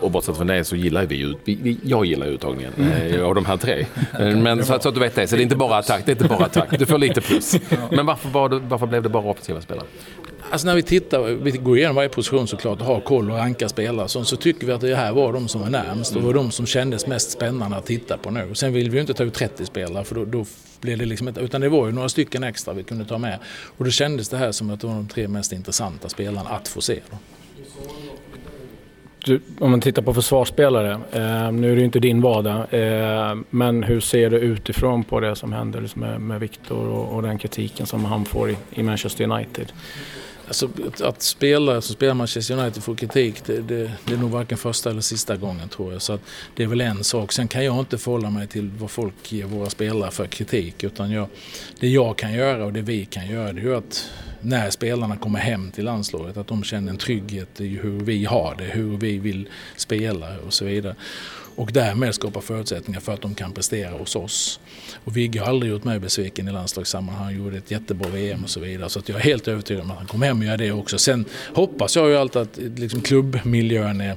och, 0.00 0.10
bortsett 0.10 0.36
från 0.36 0.46
det 0.46 0.64
så 0.64 0.76
gillar 0.76 1.06
vi 1.06 1.16
ju, 1.16 1.36
jag 1.82 2.06
gillar 2.06 2.26
uttagningen 2.26 2.72
eh, 2.82 3.24
av 3.24 3.34
de 3.34 3.44
här 3.44 3.56
tre. 3.56 3.86
Men 4.18 4.64
så, 4.64 4.78
så 4.80 4.88
att 4.88 4.94
du 4.94 5.00
vet 5.00 5.14
det, 5.14 5.26
så 5.26 5.36
det 5.36 5.42
är 5.42 5.44
inte 5.44 5.56
bara 5.56 5.76
attack, 5.76 6.02
det 6.06 6.12
är 6.12 6.14
inte 6.14 6.28
bara 6.28 6.44
attack. 6.44 6.78
Du 6.78 6.86
får 6.86 6.98
lite 6.98 7.20
plus. 7.20 7.56
Men 7.90 8.06
varför, 8.06 8.28
var 8.28 8.48
det, 8.48 8.58
varför 8.58 8.86
blev 8.86 9.02
det 9.02 9.08
bara 9.08 9.24
offensiva 9.24 9.60
spelare? 9.60 9.86
Alltså 10.52 10.66
när 10.66 10.74
vi 10.74 10.82
tittar, 10.82 11.22
vi 11.22 11.50
går 11.50 11.78
igenom 11.78 11.96
varje 11.96 12.08
position 12.08 12.48
såklart 12.48 12.80
och 12.80 12.86
har 12.86 13.00
koll 13.00 13.30
och 13.30 13.36
rankar 13.36 13.68
spelare 13.68 14.08
så, 14.08 14.24
så 14.24 14.36
tycker 14.36 14.66
vi 14.66 14.72
att 14.72 14.80
det 14.80 14.96
här 14.96 15.12
var 15.12 15.32
de 15.32 15.48
som 15.48 15.60
var 15.60 15.70
närmst 15.70 16.16
och 16.16 16.22
var 16.22 16.34
de 16.34 16.50
som 16.50 16.66
kändes 16.66 17.06
mest 17.06 17.30
spännande 17.30 17.76
att 17.76 17.86
titta 17.86 18.18
på 18.18 18.30
nu. 18.30 18.54
Sen 18.54 18.72
vill 18.72 18.90
vi 18.90 18.96
ju 18.96 19.00
inte 19.00 19.14
ta 19.14 19.24
ut 19.24 19.34
30 19.34 19.66
spelare 19.66 20.04
för 20.04 20.14
då, 20.14 20.24
då 20.24 20.44
blev 20.80 20.98
det 20.98 21.04
liksom 21.04 21.28
inte, 21.28 21.40
utan 21.40 21.60
det 21.60 21.68
var 21.68 21.86
ju 21.86 21.92
några 21.92 22.08
stycken 22.08 22.44
extra 22.44 22.74
vi 22.74 22.82
kunde 22.82 23.04
ta 23.04 23.18
med. 23.18 23.38
Och 23.76 23.84
då 23.84 23.90
kändes 23.90 24.28
det 24.28 24.36
här 24.36 24.52
som 24.52 24.70
att 24.70 24.80
det 24.80 24.86
var 24.86 24.94
de 24.94 25.08
tre 25.08 25.28
mest 25.28 25.52
intressanta 25.52 26.08
spelarna 26.08 26.50
att 26.50 26.68
få 26.68 26.80
se. 26.80 27.00
Då. 27.10 27.16
Du, 29.24 29.40
om 29.58 29.70
man 29.70 29.80
tittar 29.80 30.02
på 30.02 30.14
försvarsspelare, 30.14 30.92
eh, 30.92 31.52
nu 31.52 31.70
är 31.70 31.74
det 31.74 31.78
ju 31.78 31.84
inte 31.84 32.00
din 32.00 32.20
vardag, 32.20 32.66
eh, 32.70 33.36
men 33.50 33.82
hur 33.82 34.00
ser 34.00 34.30
du 34.30 34.36
utifrån 34.36 35.04
på 35.04 35.20
det 35.20 35.36
som 35.36 35.52
händer 35.52 35.80
liksom 35.80 36.00
med, 36.00 36.20
med 36.20 36.40
Victor 36.40 36.88
och, 36.88 37.14
och 37.14 37.22
den 37.22 37.38
kritiken 37.38 37.86
som 37.86 38.04
han 38.04 38.24
får 38.24 38.50
i, 38.50 38.56
i 38.70 38.82
Manchester 38.82 39.24
United? 39.24 39.72
Alltså, 40.52 40.68
att- 41.04 41.22
spelare 41.22 41.22
spela 41.22 41.80
så 41.80 41.92
spelar 41.92 42.14
Manchester 42.14 42.58
United 42.58 42.82
får 42.82 42.94
kritik, 42.94 43.44
det, 43.46 43.60
det, 43.60 43.92
det 44.04 44.12
är 44.12 44.16
nog 44.18 44.30
varken 44.30 44.58
första 44.58 44.90
eller 44.90 45.00
sista 45.00 45.36
gången 45.36 45.68
tror 45.68 45.92
jag. 45.92 46.02
Så 46.02 46.12
att 46.12 46.20
det 46.56 46.62
är 46.62 46.66
väl 46.66 46.80
en 46.80 47.04
sak. 47.04 47.32
Sen 47.32 47.48
kan 47.48 47.64
jag 47.64 47.78
inte 47.78 47.98
förhålla 47.98 48.30
mig 48.30 48.46
till 48.46 48.70
vad 48.78 48.90
folk 48.90 49.32
ger 49.32 49.44
våra 49.44 49.70
spelare 49.70 50.10
för 50.10 50.26
kritik. 50.26 50.84
Utan 50.84 51.10
jag, 51.10 51.28
det 51.80 51.88
jag 51.88 52.18
kan 52.18 52.32
göra 52.32 52.64
och 52.64 52.72
det 52.72 52.82
vi 52.82 53.04
kan 53.04 53.26
göra 53.26 53.52
det 53.52 53.60
är 53.60 53.64
ju 53.64 53.76
att 53.76 54.10
när 54.40 54.70
spelarna 54.70 55.16
kommer 55.16 55.38
hem 55.38 55.70
till 55.70 55.84
landslaget 55.84 56.36
att 56.36 56.46
de 56.46 56.64
känner 56.64 56.90
en 56.90 56.98
trygghet 56.98 57.60
i 57.60 57.68
hur 57.68 58.00
vi 58.00 58.24
har 58.24 58.54
det, 58.58 58.64
hur 58.64 58.96
vi 58.96 59.18
vill 59.18 59.48
spela 59.76 60.38
och 60.46 60.52
så 60.52 60.64
vidare. 60.64 60.94
Och 61.54 61.72
därmed 61.72 62.14
skapa 62.14 62.40
förutsättningar 62.40 63.00
för 63.00 63.12
att 63.12 63.22
de 63.22 63.34
kan 63.34 63.52
prestera 63.52 63.90
hos 63.98 64.16
oss. 64.16 64.60
Och 65.04 65.16
Vigge 65.16 65.40
har 65.40 65.46
aldrig 65.46 65.72
gjort 65.72 65.84
mig 65.84 65.98
besviken 65.98 66.48
i 66.48 66.52
landslagssammanhang. 66.52 67.24
Han 67.24 67.36
gjorde 67.36 67.58
ett 67.58 67.70
jättebra 67.70 68.08
VM 68.08 68.44
och 68.44 68.50
så 68.50 68.60
vidare. 68.60 68.88
Så 68.88 68.98
att 68.98 69.08
jag 69.08 69.18
är 69.18 69.22
helt 69.22 69.48
övertygad 69.48 69.84
om 69.84 69.90
att 69.90 69.98
han 69.98 70.06
kommer 70.06 70.26
hem 70.26 70.38
och 70.38 70.44
gör 70.44 70.56
det 70.56 70.72
också. 70.72 70.98
Sen 70.98 71.24
hoppas 71.54 71.96
jag 71.96 72.08
ju 72.08 72.16
alltid 72.16 72.42
att 72.42 72.58
liksom, 72.76 73.00
klubbmiljön 73.00 74.00
är, 74.00 74.16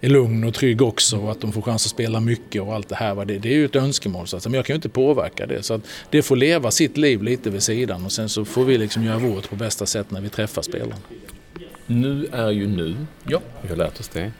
är 0.00 0.08
lugn 0.08 0.44
och 0.44 0.54
trygg 0.54 0.82
också 0.82 1.18
och 1.18 1.30
att 1.30 1.40
de 1.40 1.52
får 1.52 1.62
chans 1.62 1.86
att 1.86 1.90
spela 1.90 2.20
mycket 2.20 2.62
och 2.62 2.74
allt 2.74 2.88
det 2.88 2.96
här. 2.96 3.24
Det, 3.24 3.38
det 3.38 3.48
är 3.48 3.54
ju 3.54 3.64
ett 3.64 3.76
önskemål 3.76 4.26
så 4.26 4.36
att, 4.36 4.44
men 4.44 4.54
jag 4.54 4.64
kan 4.64 4.74
ju 4.74 4.76
inte 4.76 4.88
påverka 4.88 5.46
det. 5.46 5.62
Så 5.62 5.74
att 5.74 5.82
det 6.10 6.22
får 6.22 6.36
leva 6.36 6.70
sitt 6.70 6.96
liv 6.96 7.22
lite 7.22 7.50
vid 7.50 7.62
sidan 7.62 8.04
och 8.04 8.12
sen 8.12 8.28
så 8.28 8.44
får 8.44 8.64
vi 8.64 8.78
liksom 8.78 9.04
göra 9.04 9.18
vårt 9.18 9.50
på 9.50 9.56
bästa 9.56 9.86
sätt 9.86 10.10
när 10.10 10.20
vi 10.20 10.28
träffar 10.28 10.62
spelarna. 10.62 10.96
Nu 11.86 12.26
är 12.32 12.50
ju 12.50 12.66
nu. 12.66 12.96
Ja. 13.24 13.40
Vi 13.62 13.68
har 13.68 13.76
lärt 13.76 14.00
oss 14.00 14.08
det. 14.08 14.32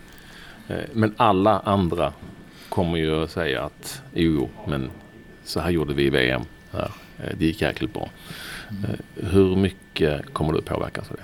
Eh, 0.70 0.84
Men 0.92 1.14
alla 1.16 1.58
andra 1.60 2.12
kommer 2.68 2.98
ju 2.98 3.22
att 3.24 3.30
säga 3.30 3.62
att 3.62 4.02
jo, 4.14 4.48
men 4.66 4.90
så 5.44 5.60
här 5.60 5.70
gjorde 5.70 5.94
vi 5.94 6.02
i 6.04 6.10
VM. 6.10 6.42
Här. 6.72 6.90
Eh, 7.18 7.36
Det 7.38 7.44
gick 7.46 7.62
jäkligt 7.62 7.92
bra. 7.94 8.10
Eh, 8.68 9.24
Hur 9.30 9.56
mycket 9.56 10.32
kommer 10.34 10.52
du 10.52 10.62
påverkas 10.62 11.10
av 11.10 11.16
det? 11.16 11.22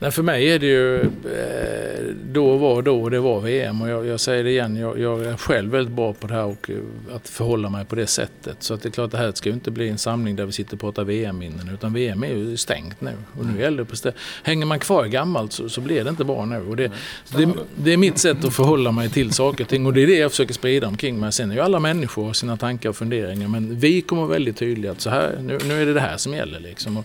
Nej, 0.00 0.10
för 0.10 0.22
mig 0.22 0.50
är 0.50 0.58
det 0.58 0.66
ju 0.66 1.00
eh, 1.00 2.14
då 2.24 2.56
var 2.56 2.82
då 2.82 3.02
och 3.02 3.10
det 3.10 3.20
var 3.20 3.40
VM 3.40 3.82
och 3.82 3.88
jag, 3.88 4.06
jag 4.06 4.20
säger 4.20 4.44
det 4.44 4.50
igen, 4.50 4.76
jag, 4.76 4.98
jag, 4.98 5.24
är 5.24 5.36
själv 5.36 5.70
väldigt 5.70 5.94
bra 5.94 6.12
på 6.12 6.26
det 6.26 6.34
här 6.34 6.44
och 6.44 6.70
eh, 6.70 6.76
att 7.16 7.28
förhålla 7.28 7.70
mig 7.70 7.84
på 7.84 7.94
det 7.94 8.06
sättet. 8.06 8.56
Så 8.62 8.74
att 8.74 8.82
det 8.82 8.88
är 8.88 8.90
klart 8.90 9.10
det 9.10 9.18
här 9.18 9.32
ska 9.32 9.48
ju 9.48 9.54
inte 9.54 9.70
bli 9.70 9.88
en 9.88 9.98
samling 9.98 10.36
där 10.36 10.46
vi 10.46 10.52
sitter 10.52 10.74
och 10.74 10.80
pratar 10.80 11.04
VM-minnen 11.04 11.70
utan 11.74 11.92
VM 11.92 12.24
är 12.24 12.28
ju 12.28 12.56
stängt 12.56 13.00
nu. 13.00 13.12
Och 13.38 13.46
nu 13.46 13.60
gäller 13.60 13.86
det 14.02 14.12
Hänger 14.42 14.66
man 14.66 14.78
kvar 14.78 15.06
i 15.06 15.08
gammalt 15.08 15.52
så, 15.52 15.68
så 15.68 15.80
blir 15.80 16.04
det 16.04 16.10
inte 16.10 16.24
bra 16.24 16.44
nu. 16.44 16.60
Och 16.60 16.76
det, 16.76 16.92
det, 17.36 17.48
det, 17.76 17.92
är 17.92 17.96
mitt 17.96 18.18
sätt 18.18 18.44
att 18.44 18.54
förhålla 18.54 18.92
mig 18.92 19.10
till 19.10 19.32
saker 19.32 19.64
och 19.64 19.70
ting 19.70 19.86
och 19.86 19.94
det 19.94 20.02
är 20.02 20.06
det 20.06 20.18
jag 20.18 20.30
försöker 20.30 20.54
sprida 20.54 20.88
omkring 20.88 21.20
mig. 21.20 21.32
Sen 21.32 21.50
är 21.50 21.54
ju 21.54 21.60
alla 21.60 21.80
människor 21.80 22.32
sina 22.32 22.56
tankar 22.56 22.88
och 22.88 22.96
funderingar 22.96 23.48
men 23.48 23.78
vi 23.78 24.00
kommer 24.00 24.26
väldigt 24.26 24.56
tydligt 24.56 24.90
att 24.90 25.00
så 25.00 25.10
här, 25.10 25.38
nu, 25.42 25.58
nu 25.64 25.82
är 25.82 25.86
det 25.86 25.92
det 25.92 26.00
här 26.00 26.16
som 26.16 26.34
gäller 26.34 26.60
liksom. 26.60 26.96
Och, 26.96 27.04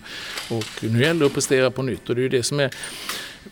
och 0.50 0.64
nu 0.80 1.00
gäller 1.00 1.20
det 1.20 1.26
att 1.26 1.34
prestera 1.34 1.70
på 1.70 1.82
nytt 1.82 2.08
och 2.08 2.14
det 2.14 2.20
är 2.20 2.22
ju 2.22 2.28
det 2.28 2.42
som 2.42 2.60
är 2.60 2.70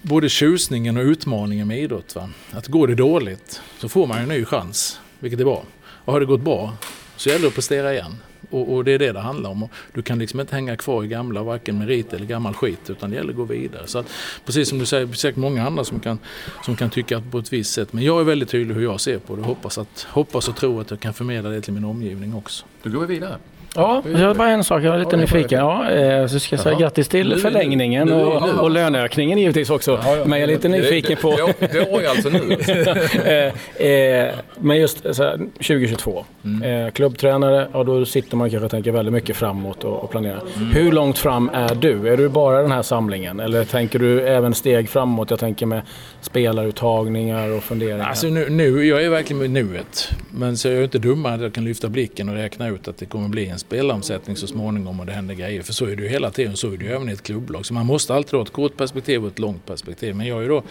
både 0.03 0.29
tjusningen 0.29 0.97
och 0.97 1.05
utmaningen 1.05 1.69
med 1.69 1.81
idrott. 1.81 2.15
Va? 2.15 2.31
Att 2.51 2.67
går 2.67 2.87
det 2.87 2.95
dåligt 2.95 3.61
så 3.79 3.89
får 3.89 4.07
man 4.07 4.19
en 4.19 4.29
ny 4.29 4.45
chans, 4.45 5.01
vilket 5.19 5.41
är 5.41 5.45
bra. 5.45 5.65
Och 6.05 6.13
har 6.13 6.21
det 6.21 6.27
gått 6.27 6.41
bra 6.41 6.77
så 7.17 7.29
gäller 7.29 7.43
det 7.43 7.49
att 7.49 7.55
prestera 7.55 7.93
igen. 7.93 8.17
Och, 8.51 8.75
och, 8.75 8.85
det 8.85 8.93
är 8.93 8.99
det 8.99 9.13
det 9.13 9.21
handlar 9.21 9.51
om. 9.51 9.69
Du 9.95 10.03
kan 10.03 10.19
liksom 10.19 10.41
inte 10.41 10.55
hänga 10.55 10.77
kvar 10.77 11.05
i 11.05 11.09
gamla, 11.09 11.43
varken 11.43 11.79
merit 11.79 12.13
eller 12.13 12.27
gammal 12.27 12.55
skit, 12.55 12.91
utan 12.91 13.11
det 13.11 13.17
gäller 13.17 13.31
att 13.31 13.37
gå 13.37 13.45
vidare. 13.45 13.87
Så 13.87 13.99
att, 13.99 14.07
precis 14.47 14.69
som 14.69 14.79
du 14.79 14.87
säger, 14.87 15.07
det 15.07 15.13
är 15.13 15.15
säkert 15.15 15.37
många 15.37 15.67
andra 15.67 15.85
som 15.85 16.01
kan, 16.01 16.19
som 16.65 16.77
kan 16.77 16.91
tycka 16.91 17.23
på 17.31 17.39
ett 17.39 17.53
visst 17.53 17.73
sätt. 17.73 17.93
Men 17.93 18.05
jag 18.05 18.21
är 18.21 18.25
väldigt 18.25 18.49
tydlig 18.49 18.75
hur 18.75 18.83
jag 18.83 19.01
ser 19.01 19.19
på 19.19 19.37
det. 19.37 19.43
Hoppas, 19.43 19.79
att, 19.79 20.07
hoppas 20.11 20.49
och 20.49 20.57
tror 20.57 20.81
att 20.81 20.91
jag 20.91 21.01
kan 21.01 21.15
förmedla 21.15 21.51
det 21.51 21.61
till 21.61 21.73
min 21.73 21.85
omgivning 21.85 22.35
också. 22.35 22.65
Då 22.83 22.91
går 22.91 23.01
vi 23.01 23.15
vidare. 23.15 23.39
Ja, 23.75 24.03
jag 24.13 24.29
har 24.29 24.35
bara 24.35 24.51
en 24.51 24.65
sak. 24.65 24.83
Jag 24.83 24.95
är 24.95 24.99
lite 24.99 25.17
nyfiken. 25.17 25.59
Ja, 25.59 25.91
eh, 25.91 26.27
så 26.27 26.41
ska 26.41 26.57
jag 26.57 26.63
säga 26.63 26.79
grattis 26.79 27.09
till 27.09 27.37
förlängningen 27.37 28.09
nu, 28.09 28.15
och, 28.15 28.63
och 28.63 28.71
löneökningen 28.71 29.39
givetvis 29.39 29.71
också. 29.71 30.01
Ja, 30.05 30.17
ja. 30.17 30.25
Men 30.25 30.41
jag 30.41 30.49
är 30.49 30.55
lite 30.55 30.69
nyfiken 30.69 31.17
på... 31.17 31.51
Det 31.59 31.91
var 31.91 32.01
ju 32.01 32.07
alltså 32.07 32.29
nu. 32.29 32.59
Eh, 33.23 33.87
eh, 33.87 34.35
men 34.59 34.79
just 34.79 35.15
så 35.15 35.23
här, 35.23 35.37
2022. 35.37 36.25
Mm. 36.45 36.91
Klubbtränare, 36.91 37.69
ja 37.73 37.85
då 37.85 38.05
sitter 38.05 38.37
man 38.37 38.51
kanske 38.51 38.65
och 38.65 38.71
tänker 38.71 38.93
väldigt 38.93 39.13
mycket 39.13 39.37
framåt 39.37 39.85
och, 39.85 40.05
och 40.05 40.11
planerar. 40.11 40.43
Mm. 40.57 40.73
Hur 40.73 40.93
långt 40.93 41.19
fram 41.19 41.51
är 41.55 41.75
du? 41.75 42.09
Är 42.09 42.17
du 42.17 42.29
bara 42.29 42.63
den 42.63 42.73
här 42.73 42.83
samlingen? 42.83 43.41
Eller 43.41 43.65
tänker 43.65 43.99
du 43.99 44.21
även 44.21 44.55
steg 44.55 44.89
framåt? 44.89 45.31
Jag 45.31 45.39
tänker 45.39 45.67
med 45.67 45.83
spelaruttagningar 46.21 47.49
och 47.49 47.63
funderingar. 47.63 48.09
Alltså 48.09 48.27
nu, 48.27 48.51
nu 48.51 48.87
jag 48.87 49.05
är 49.05 49.09
verkligen 49.09 49.43
med 49.43 49.51
nuet. 49.51 50.09
Men 50.31 50.57
så 50.57 50.69
är 50.69 50.73
jag 50.73 50.85
inte 50.85 50.99
dummare 50.99 51.35
att 51.35 51.41
jag 51.41 51.53
kan 51.53 51.65
lyfta 51.65 51.89
blicken 51.89 52.29
och 52.29 52.35
räkna 52.35 52.69
ut 52.69 52.89
att 52.89 52.99
det 52.99 53.07
kommer 53.07 53.29
bli 53.29 53.47
en 53.49 53.59
spelomsättning 53.63 54.37
så 54.37 54.47
småningom 54.47 55.01
och 55.01 55.07
det 55.07 55.13
händer 55.13 55.35
grejer. 55.35 55.63
För 55.63 55.73
så 55.73 55.87
är 55.87 55.97
det 55.97 56.03
ju 56.03 56.09
hela 56.09 56.31
tiden, 56.31 56.57
så 56.57 56.73
är 56.73 56.77
det 56.77 56.85
ju 56.85 56.91
även 56.93 57.09
i 57.09 57.13
ett 57.13 57.23
klubblag. 57.23 57.67
Så 57.67 57.75
man 57.75 57.87
måste 57.87 58.15
alltid 58.15 58.35
ha 58.35 58.43
ett 58.43 58.53
kort 58.53 58.77
perspektiv 58.77 59.23
och 59.23 59.29
ett 59.29 59.39
långt 59.39 59.67
perspektiv. 59.67 60.15
Men 60.17 60.27
jag 60.27 60.45
är 60.45 60.49
då 60.49 60.63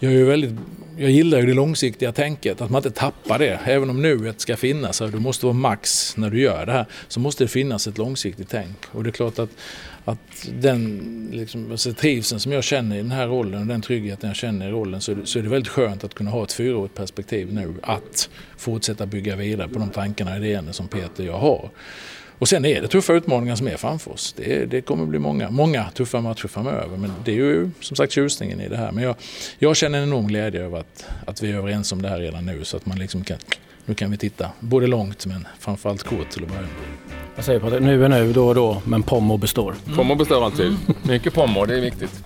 jag, 0.00 0.12
är 0.12 0.24
väldigt, 0.24 0.54
jag 0.96 1.10
gillar 1.10 1.38
ju 1.38 1.46
det 1.46 1.54
långsiktiga 1.54 2.12
tänket, 2.12 2.60
att 2.60 2.70
man 2.70 2.78
inte 2.78 2.90
tappar 2.90 3.38
det. 3.38 3.60
Även 3.64 3.90
om 3.90 4.02
nuet 4.02 4.40
ska 4.40 4.56
finnas, 4.56 4.98
du 4.98 5.18
måste 5.18 5.46
vara 5.46 5.54
max 5.54 6.16
när 6.16 6.30
du 6.30 6.40
gör 6.40 6.66
det 6.66 6.72
här, 6.72 6.86
så 7.08 7.20
måste 7.20 7.44
det 7.44 7.48
finnas 7.48 7.86
ett 7.86 7.98
långsiktigt 7.98 8.48
tänk. 8.48 8.76
Och 8.92 9.04
det 9.04 9.10
är 9.10 9.12
klart 9.12 9.38
att, 9.38 9.50
att 10.04 10.48
den 10.60 11.28
liksom, 11.32 11.70
alltså 11.70 11.92
trivseln 11.92 12.40
som 12.40 12.52
jag 12.52 12.64
känner 12.64 12.96
i 12.96 12.98
den 12.98 13.10
här 13.10 13.26
rollen 13.26 13.60
och 13.60 13.66
den 13.66 13.82
tryggheten 13.82 14.28
jag 14.28 14.36
känner 14.36 14.68
i 14.68 14.70
rollen 14.70 15.00
så, 15.00 15.16
så 15.24 15.38
är 15.38 15.42
det 15.42 15.48
väldigt 15.48 15.72
skönt 15.72 16.04
att 16.04 16.14
kunna 16.14 16.30
ha 16.30 16.42
ett 16.42 16.52
fyraårigt 16.52 16.94
perspektiv 16.94 17.52
nu. 17.52 17.74
Att 17.82 18.28
fortsätta 18.56 19.06
bygga 19.06 19.36
vidare 19.36 19.68
på 19.68 19.78
de 19.78 19.90
tankarna 19.90 20.30
och 20.30 20.36
idéerna 20.36 20.72
som 20.72 20.88
Peter 20.88 21.22
och 21.22 21.28
jag 21.28 21.38
har. 21.38 21.70
Och 22.38 22.48
sen 22.48 22.64
är 22.64 22.82
det 22.82 22.88
tuffa 22.88 23.12
utmaningar 23.12 23.56
som 23.56 23.68
är 23.68 23.76
framför 23.76 24.10
oss. 24.10 24.34
Det, 24.36 24.66
det 24.66 24.80
kommer 24.80 25.06
bli 25.06 25.18
många, 25.18 25.50
många 25.50 25.90
tuffa 25.94 26.20
matcher 26.20 26.48
framöver. 26.48 26.96
Men 26.96 27.12
det 27.24 27.30
är 27.30 27.36
ju 27.36 27.70
som 27.80 27.96
sagt 27.96 28.12
tjusningen 28.12 28.60
i 28.60 28.68
det 28.68 28.76
här. 28.76 28.92
Men 28.92 29.04
jag, 29.04 29.16
jag 29.58 29.76
känner 29.76 29.98
en 29.98 30.04
enorm 30.04 30.26
glädje 30.26 30.64
över 30.64 30.78
att, 30.78 31.06
att 31.26 31.42
vi 31.42 31.50
är 31.50 31.56
överens 31.56 31.92
om 31.92 32.02
det 32.02 32.08
här 32.08 32.18
redan 32.18 32.46
nu. 32.46 32.64
Så 32.64 32.76
att 32.76 32.86
man 32.86 32.98
liksom 32.98 33.24
kan, 33.24 33.38
nu 33.84 33.94
kan 33.94 34.10
vi 34.10 34.16
titta 34.16 34.50
både 34.60 34.86
långt 34.86 35.26
men 35.26 35.46
framförallt 35.58 36.02
kort 36.02 36.30
till 36.30 36.42
att 36.42 36.48
börja 36.48 36.62
med. 36.62 36.70
Jag 37.36 37.44
säger 37.44 37.60
på 37.60 37.70
det, 37.70 37.80
nu 37.80 38.04
är 38.04 38.08
nu, 38.08 38.32
då 38.32 38.48
och 38.48 38.54
då, 38.54 38.82
men 38.84 39.02
Pommo 39.02 39.36
består. 39.36 39.74
Mm. 39.84 39.96
Pommo 39.96 40.14
består 40.14 40.44
alltid. 40.44 40.76
Mycket 41.02 41.34
Pommo, 41.34 41.66
det 41.66 41.76
är 41.76 41.80
viktigt. 41.80 42.24